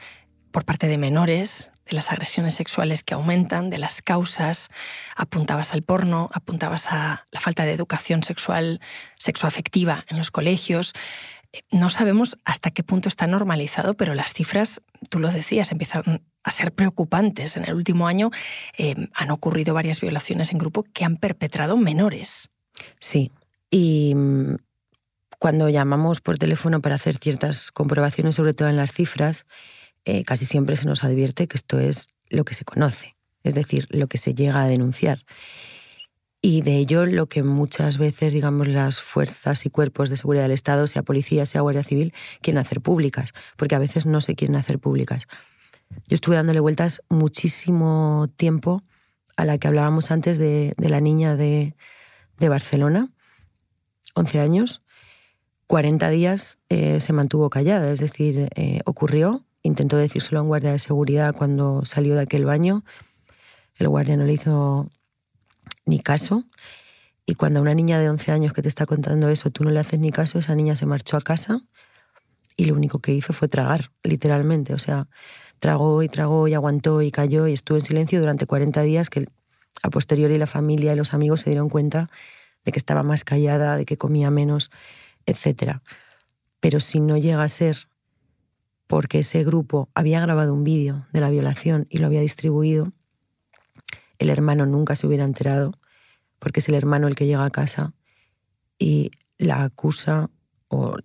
por 0.50 0.64
parte 0.64 0.87
de 0.87 0.97
menores, 0.97 1.71
de 1.85 1.97
las 1.97 2.11
agresiones 2.11 2.55
sexuales 2.55 3.02
que 3.02 3.14
aumentan, 3.14 3.71
de 3.71 3.78
las 3.78 4.02
causas. 4.02 4.69
Apuntabas 5.17 5.73
al 5.73 5.83
porno, 5.83 6.31
apuntabas 6.33 6.87
a 6.93 7.26
la 7.31 7.40
falta 7.40 7.64
de 7.64 7.73
educación 7.73 8.23
sexual, 8.23 8.81
sexoafectiva 9.17 10.05
en 10.09 10.19
los 10.19 10.31
colegios. 10.31 10.93
No 11.71 11.88
sabemos 11.88 12.37
hasta 12.45 12.71
qué 12.71 12.83
punto 12.83 13.09
está 13.09 13.26
normalizado, 13.26 13.95
pero 13.95 14.14
las 14.14 14.35
cifras, 14.35 14.83
tú 15.09 15.19
lo 15.19 15.31
decías, 15.31 15.73
empiezan 15.73 16.23
a 16.43 16.50
ser 16.50 16.73
preocupantes. 16.73 17.57
En 17.57 17.64
el 17.64 17.75
último 17.75 18.07
año 18.07 18.31
eh, 18.76 19.09
han 19.14 19.31
ocurrido 19.31 19.75
varias 19.75 20.00
violaciones 20.00 20.52
en 20.52 20.59
grupo 20.59 20.83
que 20.83 21.05
han 21.05 21.17
perpetrado 21.17 21.76
menores. 21.76 22.50
Sí. 23.00 23.33
Y 23.71 24.14
mm, 24.14 24.57
cuando 25.38 25.69
llamamos 25.69 26.21
por 26.21 26.38
teléfono 26.38 26.81
para 26.81 26.97
hacer 26.97 27.17
ciertas 27.17 27.71
comprobaciones, 27.71 28.35
sobre 28.35 28.55
todo 28.55 28.69
en 28.69 28.76
las 28.76 28.93
cifras, 28.93 29.47
eh, 30.05 30.25
casi 30.25 30.45
siempre 30.45 30.76
se 30.76 30.87
nos 30.87 31.05
advierte 31.05 31.49
que 31.49 31.57
esto 31.57 31.78
es 31.78 32.09
lo 32.28 32.45
que 32.45 32.55
se 32.55 32.64
conoce, 32.64 33.17
es 33.43 33.55
decir, 33.55 33.87
lo 33.90 34.07
que 34.07 34.19
se 34.19 34.35
llega 34.35 34.62
a 34.62 34.67
denunciar. 34.67 35.25
Y 36.40 36.62
de 36.62 36.76
ello 36.76 37.04
lo 37.04 37.26
que 37.26 37.42
muchas 37.42 37.99
veces, 37.99 38.33
digamos, 38.33 38.68
las 38.68 39.00
fuerzas 39.00 39.66
y 39.66 39.71
cuerpos 39.71 40.09
de 40.09 40.16
seguridad 40.16 40.45
del 40.45 40.52
Estado, 40.52 40.87
sea 40.87 41.02
policía, 41.02 41.47
sea 41.47 41.62
Guardia 41.62 41.83
Civil, 41.83 42.14
quieren 42.42 42.59
hacer 42.59 42.80
públicas, 42.80 43.33
porque 43.57 43.75
a 43.75 43.80
veces 43.80 44.07
no 44.07 44.21
se 44.21 44.37
quieren 44.37 44.54
hacer 44.54 44.78
públicas. 44.78 45.26
Yo 46.07 46.14
estuve 46.14 46.37
dándole 46.37 46.61
vueltas 46.61 47.02
muchísimo 47.09 48.28
tiempo 48.37 48.85
a 49.37 49.45
la 49.45 49.59
que 49.59 49.66
hablábamos 49.66 50.11
antes 50.11 50.38
de, 50.38 50.75
de 50.76 50.88
la 50.88 51.00
niña 51.00 51.37
de, 51.37 51.75
de 52.38 52.49
Barcelona, 52.49 53.09
11 54.14 54.40
años, 54.40 54.83
40 55.66 56.09
días 56.11 56.59
eh, 56.68 57.00
se 57.00 57.12
mantuvo 57.12 57.50
callada, 57.50 57.92
es 57.92 58.00
decir, 58.00 58.49
eh, 58.54 58.80
ocurrió, 58.87 59.45
intentó 59.63 59.97
decírselo 59.97 60.39
a 60.39 60.43
un 60.43 60.49
guardia 60.49 60.73
de 60.73 60.78
seguridad 60.78 61.34
cuando 61.36 61.84
salió 61.84 62.15
de 62.15 62.23
aquel 62.23 62.45
baño, 62.45 62.84
el 63.76 63.89
guardia 63.89 64.17
no 64.17 64.25
le 64.25 64.32
hizo 64.32 64.91
ni 65.89 66.01
caso, 66.01 66.45
y 67.27 67.35
cuando 67.35 67.59
a 67.61 67.63
una 67.63 67.75
niña 67.75 67.99
de 67.99 68.09
11 68.09 68.33
años 68.33 68.53
que 68.53 68.63
te 68.63 68.69
está 68.69 68.87
contando 68.87 69.29
eso, 69.29 69.51
tú 69.51 69.65
no 69.65 69.71
le 69.71 69.81
haces 69.81 70.01
ni 70.01 70.11
caso, 70.11 70.39
esa 70.39 70.55
niña 70.55 70.77
se 70.77 70.87
marchó 70.87 71.17
a 71.17 71.21
casa 71.21 71.61
y 72.57 72.65
lo 72.65 72.75
único 72.75 73.01
que 73.01 73.13
hizo 73.13 73.33
fue 73.33 73.49
tragar, 73.49 73.91
literalmente, 74.03 74.73
o 74.73 74.79
sea, 74.79 75.09
tragó 75.59 76.03
y 76.03 76.09
tragó 76.09 76.49
y 76.49 76.55
aguantó 76.55 77.03
y 77.03 77.11
cayó 77.11 77.47
y 77.47 77.53
estuvo 77.53 77.77
en 77.79 77.85
silencio 77.85 78.21
durante 78.21 78.47
40 78.47 78.83
días 78.83 79.11
que 79.11 79.27
a 79.83 79.91
posteriori 79.91 80.39
la 80.39 80.47
familia 80.47 80.93
y 80.93 80.97
los 80.97 81.15
amigos 81.15 81.41
se 81.41 81.51
dieron 81.51 81.69
cuenta 81.69 82.11
de 82.65 82.73
que 82.73 82.79
estaba 82.79 83.03
más 83.03 83.25
callada, 83.25 83.77
de 83.77 83.85
que 83.85 83.97
comía 83.97 84.31
menos, 84.31 84.71
etc. 85.27 85.81
Pero 86.61 86.81
si 86.81 87.01
no 87.01 87.17
llega 87.17 87.43
a 87.43 87.49
ser 87.49 87.89
porque 88.87 89.21
ese 89.21 89.45
grupo 89.45 89.91
había 89.95 90.21
grabado 90.21 90.55
un 90.55 90.65
vídeo 90.65 91.07
de 91.13 91.21
la 91.21 91.31
violación 91.31 91.87
y 91.91 91.99
lo 91.99 92.07
había 92.07 92.21
distribuido, 92.21 92.93
el 94.19 94.31
hermano 94.31 94.67
nunca 94.67 94.97
se 94.97 95.07
hubiera 95.07 95.25
enterado, 95.25 95.77
porque 96.39 96.61
es 96.61 96.69
el 96.69 96.75
hermano 96.75 97.09
el 97.09 97.15
que 97.15 97.27
llega 97.27 97.45
a 97.45 97.51
casa 97.51 97.93
y 98.79 99.11
la 99.39 99.63
acusa, 99.63 100.31
o 100.69 100.97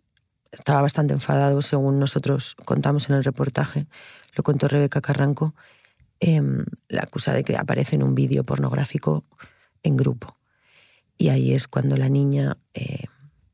estaba 0.52 0.82
bastante 0.82 1.14
enfadado, 1.14 1.62
según 1.62 2.00
nosotros 2.00 2.56
contamos 2.66 3.10
en 3.10 3.16
el 3.16 3.24
reportaje, 3.24 3.88
lo 4.36 4.44
contó 4.44 4.68
Rebeca 4.68 5.02
Carranco, 5.02 5.56
em, 6.20 6.66
la 6.88 7.02
acusa 7.02 7.34
de 7.34 7.44
que 7.44 7.58
aparece 7.58 7.96
en 7.96 8.04
un 8.04 8.16
vídeo 8.16 8.44
pornográfico 8.44 9.26
en 9.84 9.98
grupo. 9.98 10.38
Y 11.18 11.30
ahí 11.30 11.54
es 11.54 11.68
cuando 11.68 11.98
la 11.98 12.10
niña 12.10 12.58
eh, 12.74 13.06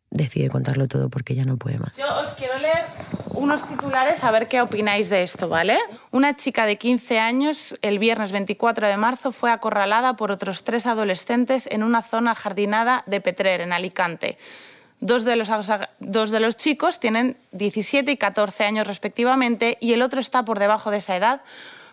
decide 0.10 0.50
contarlo 0.50 0.88
todo 0.88 1.10
porque 1.10 1.36
ya 1.36 1.46
no 1.46 1.58
puede 1.58 1.80
más. 1.80 1.98
Yo 1.98 2.06
os 2.22 2.32
quiero 2.32 2.58
leer 2.60 2.86
unos 3.40 3.66
titulares 3.68 4.24
a 4.24 4.32
ver 4.32 4.48
qué 4.48 4.62
opináis 4.62 5.10
de 5.10 5.24
esto, 5.24 5.48
¿vale? 5.48 5.80
Una 6.12 6.36
chica 6.36 6.66
de 6.66 6.78
15 6.78 7.20
años 7.20 7.76
el 7.82 7.98
viernes 7.98 8.32
24 8.32 8.88
de 8.88 8.98
marzo 8.98 9.32
fue 9.32 9.50
acorralada 9.50 10.16
por 10.16 10.32
otros 10.32 10.64
tres 10.64 10.86
adolescentes 10.86 11.68
en 11.72 11.84
una 11.84 12.04
zona 12.04 12.36
jardinada 12.36 13.04
de 13.06 13.22
Petrer, 13.22 13.62
en 13.62 13.72
Alicante. 13.72 14.38
Dos 15.00 15.24
de, 15.24 15.38
los, 15.38 15.50
dos 16.00 16.30
de 16.30 16.40
los 16.42 16.58
chicos 16.58 17.00
tienen 17.00 17.38
17 17.54 18.12
y 18.12 18.18
14 18.18 18.66
años 18.66 18.86
respectivamente 18.86 19.78
y 19.80 19.94
el 19.94 20.02
otro 20.02 20.20
está 20.20 20.44
por 20.44 20.60
debajo 20.60 20.92
de 20.92 20.98
esa 20.98 21.16
edad, 21.16 21.42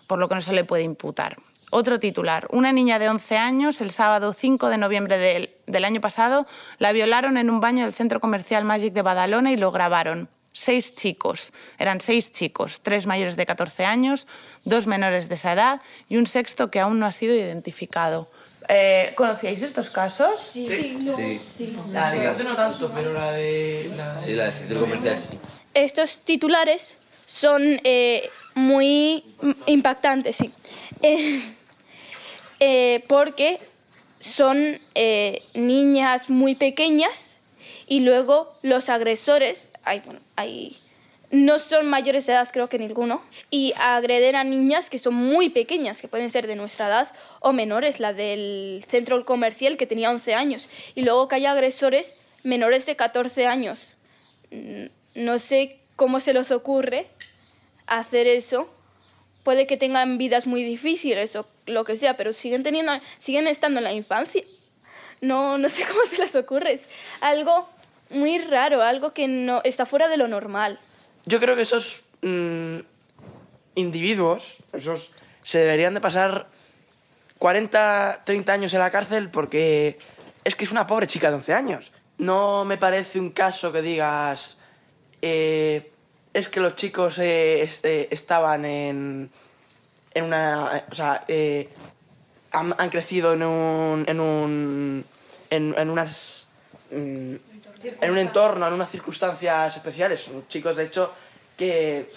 por 0.05 0.19
lo 0.19 0.27
que 0.27 0.35
no 0.35 0.41
se 0.41 0.51
le 0.51 0.65
puede 0.65 0.83
imputar. 0.83 1.37
Otro 1.69 1.99
titular. 1.99 2.47
Una 2.51 2.73
niña 2.73 2.99
de 2.99 3.09
11 3.09 3.37
años, 3.37 3.79
el 3.79 3.91
sábado 3.91 4.33
5 4.33 4.67
de 4.69 4.77
noviembre 4.77 5.17
del, 5.17 5.49
del, 5.65 5.85
año 5.85 6.01
pasado, 6.01 6.45
la 6.77 6.91
violaron 6.91 7.37
en 7.37 7.49
un 7.49 7.61
baño 7.61 7.85
del 7.85 7.93
centro 7.93 8.19
comercial 8.19 8.65
Magic 8.65 8.93
de 8.93 9.01
Badalona 9.01 9.51
y 9.51 9.57
lo 9.57 9.71
grabaron. 9.71 10.29
Seis 10.57 10.95
chicos. 10.95 11.53
Eran 11.77 12.01
seis 12.01 12.31
chicos, 12.31 12.81
tres 12.81 13.05
mayores 13.05 13.35
de 13.35 13.45
14 13.45 13.85
años, 13.85 14.25
dos 14.65 14.87
menores 14.87 15.29
de 15.29 15.35
esa 15.35 15.53
edad 15.53 15.81
y 16.09 16.17
un 16.17 16.25
sexto 16.25 16.71
que 16.71 16.79
aún 16.79 16.97
no 16.97 17.05
ha 17.05 17.11
sido 17.11 17.35
identificado. 17.35 18.27
Eh, 18.67 19.13
¿Conocíais 19.15 19.61
estos 19.61 19.91
casos? 19.91 20.41
Sí, 20.41 20.67
Sí, 20.67 20.97
no, 20.99 21.15
sí. 21.15 21.39
sí. 21.43 21.77
La 21.91 22.09
de 22.09 22.43
no 22.43 22.55
tanto, 22.55 22.91
pero 22.91 23.13
la 23.13 23.33
de... 23.33 23.91
La 23.95 24.19
Sí, 24.19 24.33
la 24.33 24.45
del 24.45 24.53
centro 24.55 24.79
comercial 24.79 25.19
sí. 25.19 25.37
Estos 25.75 26.21
titulares 26.21 26.97
son 27.27 27.79
eh, 27.83 28.27
muy 28.55 29.23
impactantes, 29.67 30.37
sí. 30.37 30.51
Eh, 31.03 31.39
eh, 32.59 33.05
porque 33.07 33.59
son 34.19 34.79
eh, 34.95 35.43
niñas 35.53 36.31
muy 36.31 36.55
pequeñas 36.55 37.35
y 37.87 37.99
luego 37.99 38.57
los 38.63 38.89
agresores, 38.89 39.69
hay, 39.87 40.77
no 41.31 41.59
son 41.59 41.89
mayores 41.89 42.25
de 42.25 42.33
edad 42.33 42.49
creo 42.51 42.69
que 42.69 42.79
ninguno, 42.79 43.21
y 43.49 43.73
agreden 43.79 44.35
a 44.35 44.43
niñas 44.43 44.89
que 44.89 44.99
son 44.99 45.13
muy 45.13 45.49
pequeñas, 45.49 46.01
que 46.01 46.07
pueden 46.07 46.29
ser 46.29 46.47
de 46.47 46.55
nuestra 46.55 46.87
edad 46.87 47.11
o 47.39 47.53
menores, 47.53 47.99
la 47.99 48.13
del 48.13 48.85
centro 48.87 49.23
comercial 49.25 49.77
que 49.77 49.87
tenía 49.87 50.11
11 50.11 50.33
años, 50.33 50.69
y 50.95 51.01
luego 51.01 51.27
que 51.27 51.35
haya 51.35 51.51
agresores 51.51 52.13
menores 52.43 52.85
de 52.85 52.95
14 52.95 53.45
años. 53.45 53.93
Mm, 54.51 54.85
No 55.15 55.39
sé 55.39 55.79
cómo 55.95 56.19
se 56.19 56.33
les 56.33 56.51
ocurre 56.51 57.07
hacer 57.87 58.27
eso. 58.27 58.69
Puede 59.43 59.65
que 59.65 59.77
tengan 59.77 60.17
vidas 60.17 60.45
muy 60.45 60.63
difíciles 60.63 61.35
o 61.35 61.47
lo 61.65 61.83
que 61.85 61.97
sea, 61.97 62.15
pero 62.17 62.33
siguen, 62.33 62.63
teniendo, 62.63 62.91
siguen 63.17 63.47
estando 63.47 63.79
en 63.79 63.85
la 63.85 63.93
infancia. 63.93 64.43
No, 65.21 65.57
no 65.57 65.69
sé 65.69 65.85
cómo 65.87 66.05
se 66.09 66.17
les 66.17 66.35
ocurre. 66.35 66.73
Es 66.73 66.89
algo 67.21 67.67
muy 68.09 68.39
raro, 68.39 68.81
algo 68.81 69.13
que 69.13 69.27
no 69.27 69.61
está 69.63 69.85
fuera 69.85 70.07
de 70.07 70.17
lo 70.17 70.27
normal. 70.27 70.79
Yo 71.25 71.39
creo 71.39 71.55
que 71.55 71.63
eso 71.63 71.77
es 71.77 72.03
mm, 72.21 72.79
individuos, 73.75 74.57
esos 74.73 75.11
se 75.43 75.59
deberían 75.59 75.93
de 75.93 76.01
pasar 76.01 76.47
40, 77.39 78.21
30 78.25 78.53
años 78.53 78.73
en 78.73 78.79
la 78.79 78.91
cárcel 78.91 79.29
porque 79.29 79.99
es 80.43 80.55
que 80.55 80.65
es 80.65 80.71
una 80.71 80.87
pobre 80.87 81.07
chica 81.07 81.29
de 81.29 81.35
11 81.35 81.53
años. 81.53 81.91
No 82.17 82.65
me 82.65 82.77
parece 82.77 83.19
un 83.19 83.29
caso 83.29 83.71
que 83.71 83.81
digas, 83.81 84.59
eh, 85.21 85.91
es 86.33 86.49
que 86.49 86.59
los 86.59 86.75
chicos 86.75 87.19
eh, 87.19 87.61
este, 87.61 88.13
estaban 88.13 88.65
en, 88.65 89.29
en 90.13 90.23
una... 90.23 90.83
O 90.91 90.95
sea, 90.95 91.23
eh, 91.27 91.69
han, 92.51 92.89
crecido 92.89 93.33
en 93.33 93.43
un... 93.43 94.05
En, 94.07 94.19
un, 94.19 95.05
en, 95.49 95.75
en 95.77 95.89
unas... 95.89 96.49
mm, 96.91 97.35
en 97.83 98.11
un 98.11 98.17
entorno, 98.17 98.67
en 98.67 98.73
unas 98.73 98.89
circunstancias 98.89 99.75
especiales. 99.75 100.21
Son 100.21 100.47
chicos, 100.47 100.75
de 100.77 100.83
hecho, 100.85 101.13
que 101.57 102.07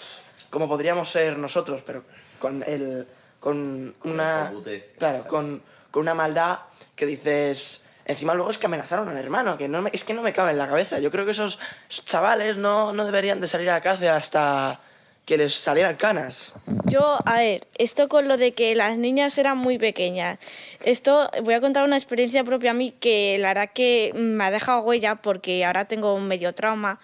como 0.49 0.67
podríamos 0.67 1.09
ser 1.09 1.37
nosotros, 1.37 1.81
pero 1.85 2.03
con 2.39 2.63
el 2.63 3.07
con 3.39 3.95
una 4.03 4.51
claro, 4.97 5.27
con, 5.27 5.61
con 5.89 6.01
una 6.01 6.13
maldad 6.13 6.59
que 6.95 7.05
dices 7.05 7.83
encima 8.05 8.33
luego 8.35 8.51
es 8.51 8.57
que 8.57 8.65
amenazaron 8.67 9.07
al 9.09 9.17
hermano, 9.17 9.57
que 9.57 9.67
no 9.67 9.81
me- 9.81 9.89
es 9.93 10.03
que 10.03 10.13
no 10.13 10.21
me 10.21 10.33
cabe 10.33 10.51
en 10.51 10.57
la 10.57 10.67
cabeza. 10.67 10.99
Yo 10.99 11.09
creo 11.11 11.25
que 11.25 11.31
esos 11.31 11.59
chavales 11.89 12.57
no, 12.57 12.93
no 12.93 13.05
deberían 13.05 13.39
de 13.41 13.47
salir 13.47 13.69
a 13.69 13.73
la 13.73 13.81
cárcel 13.81 14.09
hasta 14.09 14.79
que 15.25 15.37
les 15.37 15.55
salieran 15.55 15.95
canas. 15.95 16.53
Yo, 16.85 17.17
a 17.25 17.39
ver, 17.39 17.67
esto 17.77 18.09
con 18.09 18.27
lo 18.27 18.37
de 18.37 18.53
que 18.53 18.75
las 18.75 18.97
niñas 18.97 19.37
eran 19.37 19.57
muy 19.57 19.77
pequeñas. 19.77 20.39
Esto, 20.83 21.29
voy 21.43 21.53
a 21.53 21.61
contar 21.61 21.83
una 21.85 21.95
experiencia 21.95 22.43
propia 22.43 22.71
a 22.71 22.73
mí 22.73 22.91
que 22.99 23.37
la 23.39 23.49
verdad 23.49 23.69
que 23.73 24.11
me 24.15 24.43
ha 24.43 24.51
dejado 24.51 24.81
huella 24.81 25.15
porque 25.15 25.63
ahora 25.65 25.85
tengo 25.85 26.13
un 26.13 26.27
medio 26.27 26.53
trauma. 26.53 26.99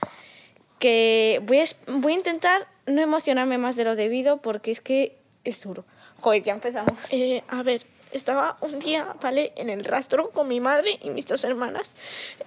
Que 0.80 1.42
voy 1.46 1.60
a, 1.60 1.66
voy 1.88 2.14
a 2.14 2.16
intentar 2.16 2.68
no 2.86 3.02
emocionarme 3.02 3.58
más 3.58 3.76
de 3.76 3.84
lo 3.84 3.96
debido 3.96 4.38
porque 4.38 4.72
es 4.72 4.82
que 4.82 5.18
es 5.44 5.62
duro. 5.62 5.86
Joder, 6.20 6.44
ya 6.44 6.54
empezamos. 6.54 6.98
Eh, 7.12 7.44
a 7.48 7.64
ver, 7.64 7.86
estaba 8.12 8.58
un 8.62 8.80
día, 8.80 9.16
¿vale? 9.22 9.54
En 9.56 9.70
el 9.70 9.84
rastro 9.86 10.30
con 10.32 10.48
mi 10.48 10.60
madre 10.60 10.98
y 11.04 11.10
mis 11.10 11.28
dos 11.28 11.44
hermanas. 11.44 11.96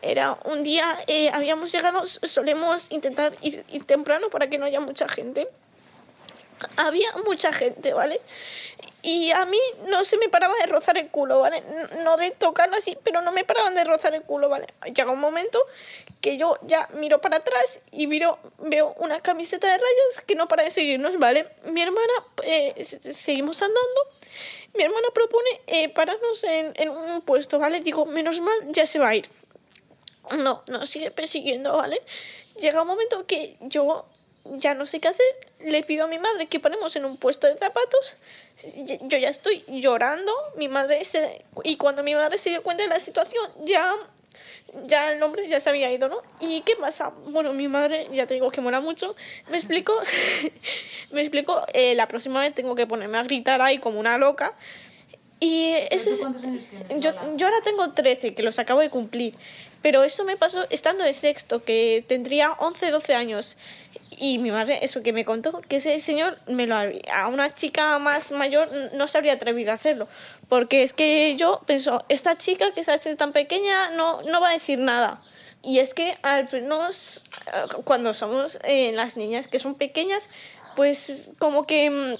Era 0.03 0.37
un 0.45 0.63
día, 0.63 0.85
eh, 1.07 1.31
habíamos 1.33 1.73
llegado, 1.73 2.05
solemos 2.07 2.87
intentar 2.91 3.35
ir, 3.43 3.65
temprano 3.87 4.29
para 4.31 4.49
que 4.49 4.59
no 4.59 4.67
haya 4.67 4.81
mucha 4.81 5.09
gente 5.09 5.49
había 6.77 7.09
mucha 7.25 7.55
gente, 7.55 7.95
¿vale? 7.95 8.21
Y 9.03 9.31
a 9.31 9.47
mí 9.47 9.59
no 9.89 10.05
se 10.05 10.19
me 10.19 10.29
paraba 10.29 10.55
de 10.61 10.67
rozar 10.67 10.99
el 10.99 11.09
culo, 11.09 11.41
¿vale? 11.41 11.63
No 12.03 12.19
de 12.19 12.31
tocarlo 12.33 12.77
así, 12.77 12.99
pero 13.03 13.23
no 13.23 13.33
me 13.33 13.45
paraban 13.45 13.75
de 13.75 13.83
rozar 13.85 14.15
el 14.15 14.23
culo, 14.23 14.51
¿vale? 14.51 14.67
Llega 14.95 15.11
un 15.11 15.21
momento 15.21 15.59
que 16.21 16.37
yo 16.37 16.59
ya 16.67 16.87
miro 16.93 17.19
para 17.23 17.39
atrás 17.39 17.81
y 17.93 18.07
miro, 18.07 18.39
veo 18.59 18.95
una 18.99 19.21
camiseta 19.23 19.69
de 19.69 19.79
rayas 19.79 20.25
que 20.27 20.35
no 20.35 20.49
para 20.49 20.63
de 20.65 20.71
seguirnos, 20.71 21.19
¿vale? 21.19 21.49
Mi 21.65 21.81
hermana, 21.81 22.13
eh, 22.43 22.85
se- 22.85 23.15
seguimos 23.15 23.63
andando, 23.63 24.01
mi 24.75 24.85
hermana 24.85 25.09
propone 25.13 25.61
eh, 25.67 25.89
pararnos 25.89 26.45
en, 26.45 26.73
en 26.77 26.89
un 26.91 27.21
puesto, 27.23 27.59
¿vale? 27.59 27.81
Digo, 27.81 28.07
menos 28.07 28.41
mal, 28.41 28.55
ya 28.69 28.87
se 28.87 28.99
va 28.99 29.09
a 29.09 29.15
ir. 29.15 29.29
No, 30.39 30.63
nos 30.67 30.89
sigue 30.89 31.11
persiguiendo, 31.11 31.77
¿vale? 31.77 32.01
Llega 32.61 32.83
un 32.83 32.89
momento 32.89 33.27
que 33.27 33.57
yo 33.61 34.05
ya 34.45 34.75
no 34.75 34.87
sé 34.87 35.01
qué 35.01 35.09
hacer, 35.09 35.27
le 35.61 35.83
pido 35.83 36.05
a 36.05 36.09
mi 36.09 36.19
madre 36.19 36.47
que 36.47 36.61
paremos 36.61 36.95
en 36.97 37.05
un 37.05 37.17
puesto 37.17 37.47
de 37.47 37.57
zapatos, 37.57 38.15
yo 39.03 39.19
ya 39.19 39.29
estoy 39.29 39.65
llorando, 39.69 40.33
mi 40.57 40.69
madre 40.69 41.05
se... 41.05 41.45
Y 41.65 41.77
cuando 41.77 42.03
mi 42.03 42.15
madre 42.15 42.39
se 42.39 42.51
dio 42.51 42.63
cuenta 42.63 42.83
de 42.83 42.89
la 42.89 43.01
situación, 43.01 43.45
ya... 43.65 43.97
Ya 44.87 45.13
el 45.13 45.23
hombre 45.23 45.49
ya 45.49 45.59
se 45.59 45.69
había 45.69 45.91
ido, 45.91 46.09
¿no? 46.09 46.19
¿Y 46.41 46.61
qué 46.61 46.77
pasa? 46.77 47.13
Bueno, 47.27 47.53
mi 47.53 47.67
madre, 47.67 48.09
ya 48.13 48.27
te 48.27 48.35
digo 48.35 48.51
que 48.51 48.61
mola 48.61 48.81
mucho, 48.81 49.17
me 49.51 49.57
explicó, 49.57 49.93
me 51.11 51.21
explicó, 51.21 51.61
eh, 51.75 51.95
la 51.95 52.07
próxima 52.09 52.41
vez 52.41 52.55
tengo 52.55 52.75
que 52.75 52.87
ponerme 52.87 53.19
a 53.19 53.23
gritar 53.25 53.61
ahí 53.63 53.79
como 53.79 53.99
una 53.99 54.17
loca. 54.19 54.55
Y 55.43 55.73
ese 55.91 56.11
es- 56.11 56.21
yo, 56.99 57.13
yo 57.37 57.47
ahora 57.47 57.61
tengo 57.65 57.91
13, 57.93 58.35
que 58.35 58.43
los 58.43 58.59
acabo 58.59 58.81
de 58.81 58.91
cumplir. 58.91 59.35
Pero 59.83 60.05
eso 60.05 60.25
me 60.25 60.37
pasó 60.37 60.67
estando 60.69 61.03
de 61.03 61.15
sexto, 61.15 61.65
que 61.65 62.05
tendría 62.07 62.53
11, 62.53 62.91
12 62.91 63.15
años. 63.15 63.57
Y 64.19 64.39
mi 64.39 64.51
madre, 64.51 64.81
eso 64.83 65.03
que 65.03 65.15
me 65.15 65.25
contó, 65.25 65.63
que 65.63 65.77
ese 65.77 65.99
señor 65.99 66.39
me 66.47 66.67
lo 66.67 66.77
a 66.77 67.29
una 67.29 67.51
chica 67.55 67.99
más 67.99 68.31
mayor 68.33 68.69
no 68.93 69.09
se 69.09 69.17
habría 69.17 69.33
atrevido 69.33 69.71
a 69.73 69.75
hacerlo. 69.77 70.09
Porque 70.51 70.83
es 70.83 70.93
que 70.93 71.37
yo 71.37 71.63
pienso, 71.65 72.05
esta 72.11 72.37
chica 72.37 72.73
que 72.73 72.81
es 72.81 73.17
tan 73.17 73.33
pequeña 73.33 73.91
no, 73.93 74.21
no 74.23 74.41
va 74.43 74.51
a 74.51 74.53
decir 74.53 74.79
nada. 74.79 75.23
Y 75.63 75.79
es 75.79 75.95
que 75.95 76.19
al 76.23 76.49
menos 76.51 77.23
eh, 77.47 77.77
cuando 77.85 78.13
somos 78.13 78.59
eh, 78.65 78.93
las 78.93 79.17
niñas 79.17 79.47
que 79.47 79.59
son 79.59 79.77
pequeñas, 79.77 80.29
pues 80.75 81.31
como 81.39 81.65
que 81.67 81.89
mm, 81.89 82.15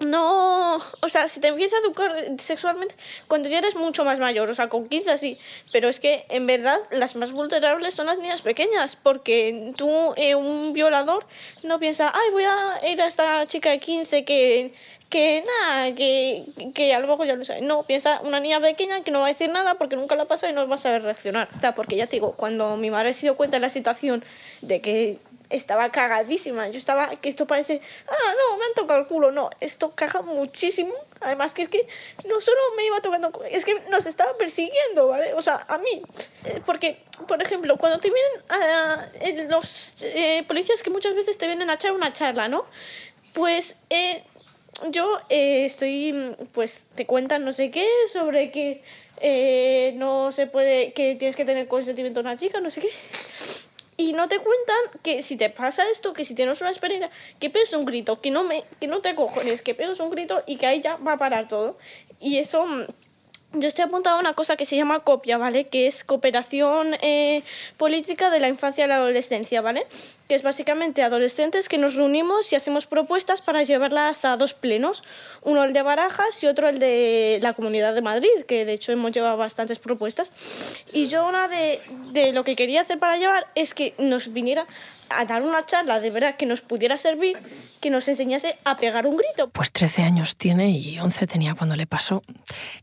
no, 0.00 0.76
o 0.76 1.08
sea, 1.08 1.28
si 1.28 1.40
te 1.40 1.48
empieza 1.48 1.76
a 1.76 1.80
educar 1.80 2.12
sexualmente 2.38 2.94
cuando 3.28 3.48
ya 3.48 3.58
eres 3.58 3.76
mucho 3.76 4.04
más 4.04 4.18
mayor, 4.18 4.50
o 4.50 4.54
sea, 4.54 4.68
con 4.68 4.88
15 4.88 5.18
sí, 5.18 5.38
pero 5.72 5.88
es 5.88 6.00
que 6.00 6.26
en 6.28 6.46
verdad 6.46 6.78
las 6.90 7.16
más 7.16 7.32
vulnerables 7.32 7.94
son 7.94 8.06
las 8.06 8.18
niñas 8.18 8.42
pequeñas, 8.42 8.96
porque 8.96 9.72
tú, 9.76 10.12
eh, 10.16 10.34
un 10.34 10.72
violador, 10.72 11.26
no 11.62 11.78
piensa, 11.78 12.12
ay, 12.14 12.30
voy 12.32 12.44
a 12.44 12.80
ir 12.90 13.00
a 13.00 13.06
esta 13.06 13.46
chica 13.46 13.70
de 13.70 13.78
15 13.78 14.24
que, 14.24 14.74
que 15.08 15.44
nada, 15.46 15.94
que, 15.94 16.44
que 16.74 16.92
a 16.92 16.98
lo 16.98 17.06
mejor 17.06 17.26
ya 17.26 17.36
lo 17.36 17.44
sabe. 17.44 17.60
No, 17.60 17.84
piensa 17.84 18.20
una 18.22 18.40
niña 18.40 18.60
pequeña 18.60 19.02
que 19.02 19.12
no 19.12 19.20
va 19.20 19.26
a 19.26 19.28
decir 19.28 19.48
nada 19.50 19.74
porque 19.74 19.94
nunca 19.96 20.16
la 20.16 20.24
pasa 20.24 20.50
y 20.50 20.52
no 20.52 20.66
va 20.66 20.74
a 20.74 20.78
saber 20.78 21.02
reaccionar. 21.02 21.48
Porque 21.76 21.96
ya 21.96 22.08
te 22.08 22.16
digo, 22.16 22.32
cuando 22.32 22.76
mi 22.76 22.90
madre 22.90 23.12
se 23.12 23.22
dio 23.22 23.36
cuenta 23.36 23.58
de 23.58 23.60
la 23.60 23.68
situación 23.68 24.24
de 24.60 24.80
que 24.80 25.18
estaba 25.50 25.90
cagadísima. 25.90 26.68
Yo 26.68 26.78
estaba, 26.78 27.16
que 27.16 27.28
esto 27.28 27.46
parece, 27.46 27.80
ah, 28.08 28.34
no, 28.36 28.56
me 28.58 28.64
han 28.64 28.74
tocado 28.74 29.00
el 29.00 29.06
culo. 29.06 29.30
No, 29.30 29.50
esto 29.60 29.92
caga 29.94 30.22
muchísimo. 30.22 30.94
Además, 31.20 31.54
que 31.54 31.62
es 31.62 31.68
que 31.68 31.86
no 32.28 32.40
solo 32.40 32.60
me 32.76 32.86
iba 32.86 33.00
tocando, 33.00 33.32
es 33.50 33.64
que 33.64 33.80
nos 33.90 34.06
estaba 34.06 34.36
persiguiendo, 34.36 35.08
¿vale? 35.08 35.34
O 35.34 35.42
sea, 35.42 35.64
a 35.68 35.78
mí. 35.78 36.02
Eh, 36.44 36.60
Porque, 36.66 36.98
por 37.28 37.42
ejemplo, 37.42 37.76
cuando 37.76 37.98
te 37.98 38.10
vienen 38.10 38.42
a, 38.48 39.08
eh, 39.20 39.46
los 39.48 39.96
eh, 40.02 40.44
policías 40.46 40.82
que 40.82 40.90
muchas 40.90 41.14
veces 41.14 41.38
te 41.38 41.46
vienen 41.46 41.70
a 41.70 41.74
echar 41.74 41.92
una 41.92 42.12
charla, 42.12 42.48
¿no? 42.48 42.64
Pues 43.32 43.76
eh, 43.90 44.22
yo 44.90 45.20
estoy, 45.28 46.34
pues 46.52 46.86
te 46.94 47.06
cuentan 47.06 47.44
no 47.44 47.52
sé 47.52 47.70
qué 47.70 47.88
sobre 48.12 48.50
que 48.50 48.82
no 49.96 50.32
se 50.32 50.46
puede, 50.46 50.92
que 50.92 51.16
tienes 51.16 51.36
que 51.36 51.44
tener 51.44 51.66
consentimiento 51.68 52.22
de 52.22 52.28
una 52.28 52.38
chica, 52.38 52.60
no 52.60 52.70
sé 52.70 52.80
qué. 52.80 52.90
Y 53.96 54.12
no 54.12 54.28
te 54.28 54.36
cuentan 54.38 55.00
que 55.02 55.22
si 55.22 55.36
te 55.36 55.50
pasa 55.50 55.88
esto, 55.90 56.12
que 56.12 56.24
si 56.24 56.34
tienes 56.34 56.60
una 56.60 56.70
experiencia, 56.70 57.10
que 57.38 57.50
pegas 57.50 57.72
un 57.74 57.84
grito, 57.84 58.20
que 58.20 58.30
no, 58.30 58.42
me, 58.42 58.64
que 58.80 58.88
no 58.88 59.00
te 59.00 59.14
cojones, 59.14 59.62
que 59.62 59.74
pegas 59.74 60.00
un 60.00 60.10
grito 60.10 60.42
y 60.46 60.56
que 60.56 60.66
ahí 60.66 60.80
ya 60.80 60.96
va 60.96 61.12
a 61.12 61.18
parar 61.18 61.46
todo. 61.48 61.78
Y 62.18 62.38
eso, 62.38 62.66
mm, 62.66 62.86
yo 63.54 63.68
estoy 63.68 63.84
apuntando 63.84 64.18
a 64.18 64.20
una 64.20 64.34
cosa 64.34 64.56
que 64.56 64.64
se 64.64 64.76
llama 64.76 65.00
COPIA, 65.00 65.38
¿vale? 65.38 65.64
Que 65.64 65.86
es 65.86 66.04
Cooperación 66.04 66.94
eh, 67.02 67.42
Política 67.76 68.30
de 68.30 68.40
la 68.40 68.48
Infancia 68.48 68.84
y 68.84 68.88
la 68.88 68.96
Adolescencia, 68.96 69.60
¿vale? 69.60 69.86
Que 70.28 70.34
es 70.34 70.42
básicamente 70.42 71.02
adolescentes 71.02 71.68
que 71.68 71.78
nos 71.78 71.94
reunimos 71.94 72.52
y 72.52 72.56
hacemos 72.56 72.86
propuestas 72.86 73.42
para 73.42 73.62
llevarlas 73.62 74.24
a 74.24 74.36
dos 74.36 74.54
plenos. 74.54 75.04
Uno 75.42 75.64
el 75.64 75.72
de 75.72 75.82
Barajas 75.82 76.42
y 76.42 76.46
otro 76.46 76.68
el 76.68 76.78
de 76.78 77.38
la 77.42 77.52
Comunidad 77.52 77.94
de 77.94 78.02
Madrid, 78.02 78.44
que 78.46 78.64
de 78.64 78.72
hecho 78.72 78.92
hemos 78.92 79.12
llevado 79.12 79.36
bastantes 79.36 79.78
propuestas. 79.78 80.32
Y 80.92 81.06
yo 81.06 81.26
una 81.26 81.48
de, 81.48 81.80
de 82.12 82.32
lo 82.32 82.44
que 82.44 82.56
quería 82.56 82.80
hacer 82.80 82.98
para 82.98 83.18
llevar 83.18 83.46
es 83.54 83.74
que 83.74 83.94
nos 83.98 84.32
viniera 84.32 84.66
a 85.18 85.24
dar 85.24 85.42
una 85.42 85.64
charla 85.66 86.00
de 86.00 86.10
verdad 86.10 86.36
que 86.36 86.46
nos 86.46 86.60
pudiera 86.60 86.98
servir, 86.98 87.38
que 87.80 87.90
nos 87.90 88.08
enseñase 88.08 88.58
a 88.64 88.76
pegar 88.76 89.06
un 89.06 89.16
grito. 89.16 89.50
Pues 89.50 89.72
13 89.72 90.02
años 90.02 90.36
tiene 90.36 90.70
y 90.70 90.98
11 90.98 91.26
tenía 91.26 91.54
cuando 91.54 91.76
le 91.76 91.86
pasó. 91.86 92.22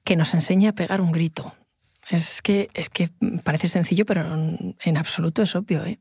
Que 0.03 0.15
nos 0.15 0.33
enseñe 0.33 0.67
a 0.67 0.73
pegar 0.73 1.01
un 1.01 1.11
grito. 1.11 1.55
Es 2.09 2.41
que, 2.41 2.69
es 2.73 2.89
que 2.89 3.09
parece 3.43 3.67
sencillo, 3.67 4.05
pero 4.05 4.33
en 4.33 4.97
absoluto 4.97 5.41
es 5.41 5.55
obvio, 5.55 5.85
¿eh? 5.85 5.99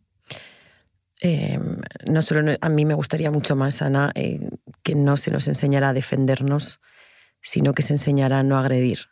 Eh, 1.22 1.58
no 2.06 2.22
solo 2.22 2.56
a 2.60 2.68
mí 2.70 2.84
me 2.84 2.94
gustaría 2.94 3.30
mucho 3.30 3.54
más, 3.54 3.82
Ana, 3.82 4.10
eh, 4.14 4.40
que 4.82 4.94
no 4.94 5.16
se 5.16 5.30
nos 5.30 5.48
enseñara 5.48 5.90
a 5.90 5.92
defendernos, 5.92 6.80
sino 7.42 7.74
que 7.74 7.82
se 7.82 7.92
enseñara 7.92 8.38
a 8.38 8.42
no 8.42 8.58
agredir. 8.58 9.08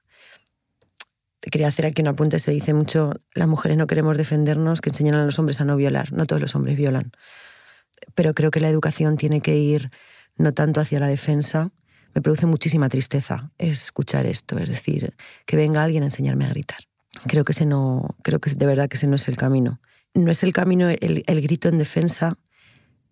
Te 1.40 1.50
quería 1.50 1.68
hacer 1.68 1.86
aquí 1.86 2.02
un 2.02 2.08
apunte, 2.08 2.38
se 2.40 2.50
dice 2.50 2.74
mucho, 2.74 3.12
las 3.34 3.46
mujeres 3.46 3.78
no 3.78 3.86
queremos 3.86 4.16
defendernos, 4.16 4.80
que 4.80 4.90
enseñan 4.90 5.14
a 5.14 5.24
los 5.24 5.38
hombres 5.38 5.60
a 5.60 5.64
no 5.64 5.76
violar. 5.76 6.12
No 6.12 6.26
todos 6.26 6.42
los 6.42 6.54
hombres 6.54 6.76
violan. 6.76 7.12
Pero 8.14 8.34
creo 8.34 8.50
que 8.50 8.60
la 8.60 8.68
educación 8.68 9.16
tiene 9.16 9.40
que 9.40 9.56
ir 9.56 9.90
no 10.36 10.52
tanto 10.52 10.80
hacia 10.80 10.98
la 10.98 11.08
defensa. 11.08 11.70
Me 12.14 12.22
produce 12.22 12.46
muchísima 12.46 12.88
tristeza 12.88 13.52
escuchar 13.58 14.26
esto, 14.26 14.58
es 14.58 14.68
decir, 14.68 15.14
que 15.46 15.56
venga 15.56 15.84
alguien 15.84 16.02
a 16.02 16.06
enseñarme 16.06 16.44
a 16.44 16.48
gritar. 16.48 16.78
Creo 17.26 17.44
que 17.44 17.52
ese 17.52 17.66
no, 17.66 18.16
creo 18.22 18.40
que 18.40 18.50
de 18.50 18.66
verdad 18.66 18.88
que 18.88 18.96
ese 18.96 19.06
no 19.06 19.16
es 19.16 19.28
el 19.28 19.36
camino. 19.36 19.80
No 20.14 20.30
es 20.30 20.42
el 20.42 20.52
camino 20.52 20.88
el, 20.88 21.24
el 21.26 21.42
grito 21.42 21.68
en 21.68 21.78
defensa, 21.78 22.36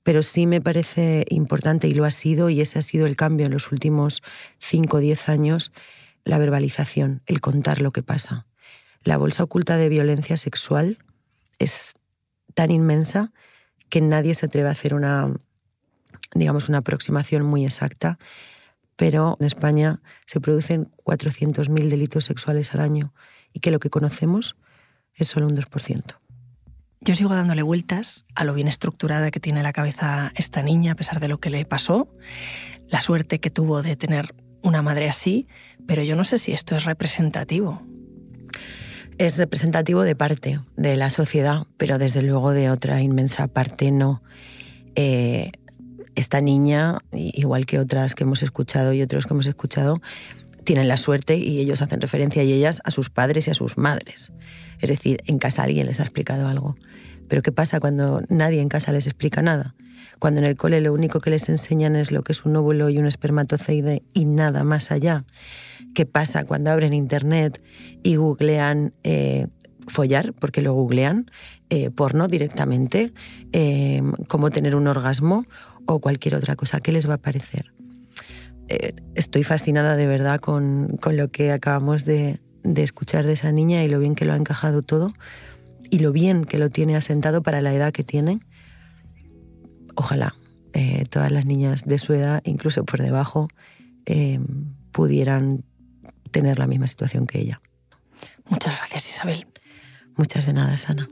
pero 0.03 0.23
sí 0.23 0.47
me 0.47 0.61
parece 0.61 1.25
importante 1.31 1.89
y 1.89 1.95
lo 1.95 2.05
ha 2.05 2.11
sido, 2.11 2.49
y 2.49 2.61
ese 2.61 2.79
ha 2.79 2.83
sido 2.83 3.07
el 3.07 3.17
cambio 3.17 3.47
en 3.47 3.53
los 3.53 3.73
últimos 3.73 4.23
5 4.59 4.97
o 4.97 5.01
10 5.01 5.29
años, 5.29 5.73
la 6.27 6.39
verbalización, 6.39 7.23
el 7.27 7.41
contar 7.41 7.81
lo 7.81 7.93
que 7.93 8.03
pasa. 8.03 8.47
La 9.05 9.17
bolsa 9.17 9.45
oculta 9.45 9.77
de 9.77 9.89
violencia 9.89 10.37
sexual 10.37 10.99
es 11.61 11.95
tan 12.53 12.73
inmensa 12.73 13.33
que 13.89 14.01
nadie 14.01 14.35
se 14.35 14.47
atreve 14.47 14.69
a 14.69 14.73
hacer 14.73 14.93
una, 14.93 15.33
digamos, 16.35 16.69
una 16.69 16.79
aproximación 16.79 17.45
muy 17.45 17.65
exacta, 17.65 18.19
pero 18.97 19.37
en 19.39 19.47
España 19.47 20.03
se 20.27 20.41
producen 20.41 20.91
400.000 21.05 21.89
delitos 21.89 22.25
sexuales 22.25 22.75
al 22.75 22.81
año 22.81 23.15
y 23.53 23.61
que 23.61 23.71
lo 23.71 23.79
que 23.79 23.89
conocemos 23.89 24.57
es 25.15 25.29
solo 25.29 25.47
un 25.47 25.57
2%. 25.57 26.19
Yo 27.03 27.15
sigo 27.15 27.37
dándole 27.37 27.63
vueltas 27.63 28.27
a 28.35 28.43
lo 28.43 28.53
bien 28.53 28.67
estructurada 28.67 29.31
que 29.31 29.39
tiene 29.39 29.63
la 29.63 29.73
cabeza 29.73 30.33
esta 30.35 30.63
niña, 30.63 30.93
a 30.93 30.97
pesar 30.97 31.21
de 31.21 31.29
lo 31.29 31.39
que 31.39 31.51
le 31.51 31.65
pasó, 31.65 32.13
la 32.89 33.01
suerte 33.01 33.39
que 33.39 33.51
tuvo 33.51 33.83
de 33.83 33.95
tener 33.95 34.35
una 34.67 34.83
madre 34.83 35.09
así, 35.09 35.47
pero 35.87 36.03
yo 36.03 36.17
no 36.17 36.25
sé 36.25 36.39
si 36.39 36.53
esto 36.53 36.77
es 36.77 36.85
representativo. 36.85 37.83
Es 39.19 39.39
representativo 39.39 40.03
de 40.03 40.15
parte 40.15 40.61
de 40.77 40.97
la 40.97 41.09
sociedad, 41.09 41.67
pero 41.77 41.99
desde 41.99 42.23
luego 42.23 42.53
de 42.53 42.71
otra 42.71 43.01
inmensa 43.01 43.47
parte 43.47 43.91
no. 43.91 44.23
Eh, 44.95 45.53
esta 46.15 46.41
niña, 46.41 46.99
igual 47.13 47.67
que 47.67 47.79
otras 47.79 48.15
que 48.15 48.25
hemos 48.25 48.43
escuchado 48.43 48.93
y 48.93 49.03
otros 49.03 49.27
que 49.27 49.35
hemos 49.35 49.47
escuchado, 49.47 50.01
tienen 50.65 50.89
la 50.89 50.97
suerte 50.97 51.37
y 51.37 51.61
ellos 51.61 51.81
hacen 51.81 52.01
referencia 52.01 52.43
y 52.43 52.53
ellas 52.53 52.81
a 52.85 52.91
sus 52.91 53.09
padres 53.09 53.47
y 53.47 53.51
a 53.51 53.55
sus 53.55 53.79
madres. 53.79 54.33
Es 54.81 54.91
decir, 54.91 55.23
en 55.27 55.39
casa 55.39 55.63
alguien 55.63 55.87
les 55.87 56.01
ha 56.01 56.03
explicado 56.03 56.49
algo. 56.49 56.77
Pero 57.29 57.43
¿qué 57.43 57.53
pasa 57.53 57.81
cuando 57.81 58.23
nadie 58.29 58.61
en 58.61 58.69
casa 58.69 58.93
les 58.93 59.07
explica 59.07 59.43
nada? 59.43 59.75
Cuando 60.19 60.41
en 60.41 60.47
el 60.47 60.57
cole 60.57 60.81
lo 60.81 60.93
único 60.93 61.21
que 61.21 61.31
les 61.31 61.49
enseñan 61.49 61.97
es 61.97 62.11
lo 62.11 62.23
que 62.23 62.33
es 62.33 62.45
un 62.45 62.57
óvulo 62.57 62.89
y 62.89 62.99
un 62.99 63.07
espermatozoide 63.07 64.03
y 64.15 64.25
nada 64.25 64.65
más 64.65 64.91
allá. 64.91 65.25
¿Qué 65.95 66.07
pasa 66.07 66.45
cuando 66.45 66.71
abren 66.71 66.95
internet 66.95 67.63
y 68.03 68.17
googlean 68.17 68.95
eh, 69.03 69.47
follar, 69.87 70.33
porque 70.35 70.63
lo 70.63 70.73
googlean, 70.75 71.31
eh, 71.71 71.91
porno 71.91 72.29
directamente, 72.29 73.13
eh, 73.53 74.03
cómo 74.29 74.51
tener 74.51 74.75
un 74.75 74.87
orgasmo 74.87 75.45
o 75.87 76.01
cualquier 76.01 76.35
otra 76.35 76.57
cosa? 76.57 76.81
¿Qué 76.81 76.93
les 76.93 77.09
va 77.09 77.15
a 77.15 77.19
parecer? 77.19 77.73
estoy 79.15 79.45
fascinada 79.45 79.95
de 79.95 80.09
verdad 80.09 80.41
con, 80.41 80.99
lo 81.13 81.29
que 81.29 81.53
acabamos 81.53 82.05
de, 82.05 82.41
de 82.65 82.83
escuchar 82.83 83.25
de 83.25 83.35
esa 83.35 83.53
niña 83.53 83.85
y 83.85 83.89
lo 83.89 84.01
bien 84.01 84.17
que 84.17 84.25
lo 84.25 84.33
ha 84.33 84.37
encajado 84.37 84.83
todo 84.83 85.13
y 85.89 86.01
lo 86.01 86.11
bien 86.11 86.45
que 86.45 86.59
lo 86.59 86.69
tiene 86.69 86.97
asentado 86.97 87.43
para 87.43 87.61
la 87.61 87.73
edad 87.73 87.93
que 87.93 88.03
tiene 88.03 88.41
ojalá 89.97 90.35
eh, 90.73 91.05
todas 91.11 91.33
las 91.33 91.47
niñas 91.47 91.85
de 91.85 91.99
su 91.99 92.13
edad, 92.13 92.43
incluso 92.45 92.85
por 92.85 93.03
debajo, 93.03 93.49
eh, 94.05 94.39
pudieran 94.93 95.65
tener 96.31 96.59
la 96.59 96.67
misma 96.67 96.87
situación 96.87 97.27
que 97.27 97.41
ella. 97.41 97.61
Muchas 98.49 98.77
gracias, 98.79 99.09
Isabel. 99.09 99.47
Muchas 100.17 100.47
de 100.47 100.53
nada, 100.53 100.79
Sana. 100.79 101.09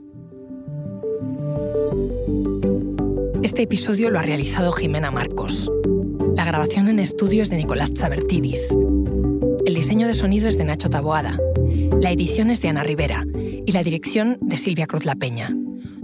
Este 3.42 3.62
episodio 3.62 4.10
lo 4.10 4.18
ha 4.18 4.22
realizado 4.22 4.72
Jimena 4.72 5.10
Marcos. 5.10 5.70
La 6.34 6.44
grabación 6.44 6.88
en 6.88 6.98
estudio 6.98 7.42
es 7.42 7.50
de 7.50 7.56
Nicolás 7.56 7.92
Chabertidis. 7.92 8.76
El 9.66 9.74
diseño 9.74 10.06
de 10.06 10.14
sonido 10.14 10.48
es 10.48 10.58
de 10.58 10.64
Nacho 10.64 10.90
Taboada. 10.90 11.38
La 12.00 12.10
edición 12.10 12.50
es 12.50 12.60
de 12.60 12.68
Ana 12.68 12.82
Rivera 12.82 13.24
y 13.34 13.72
la 13.72 13.82
dirección 13.82 14.38
de 14.40 14.58
Silvia 14.58 14.86
Cruz 14.86 15.04
La 15.04 15.14
Peña. 15.14 15.54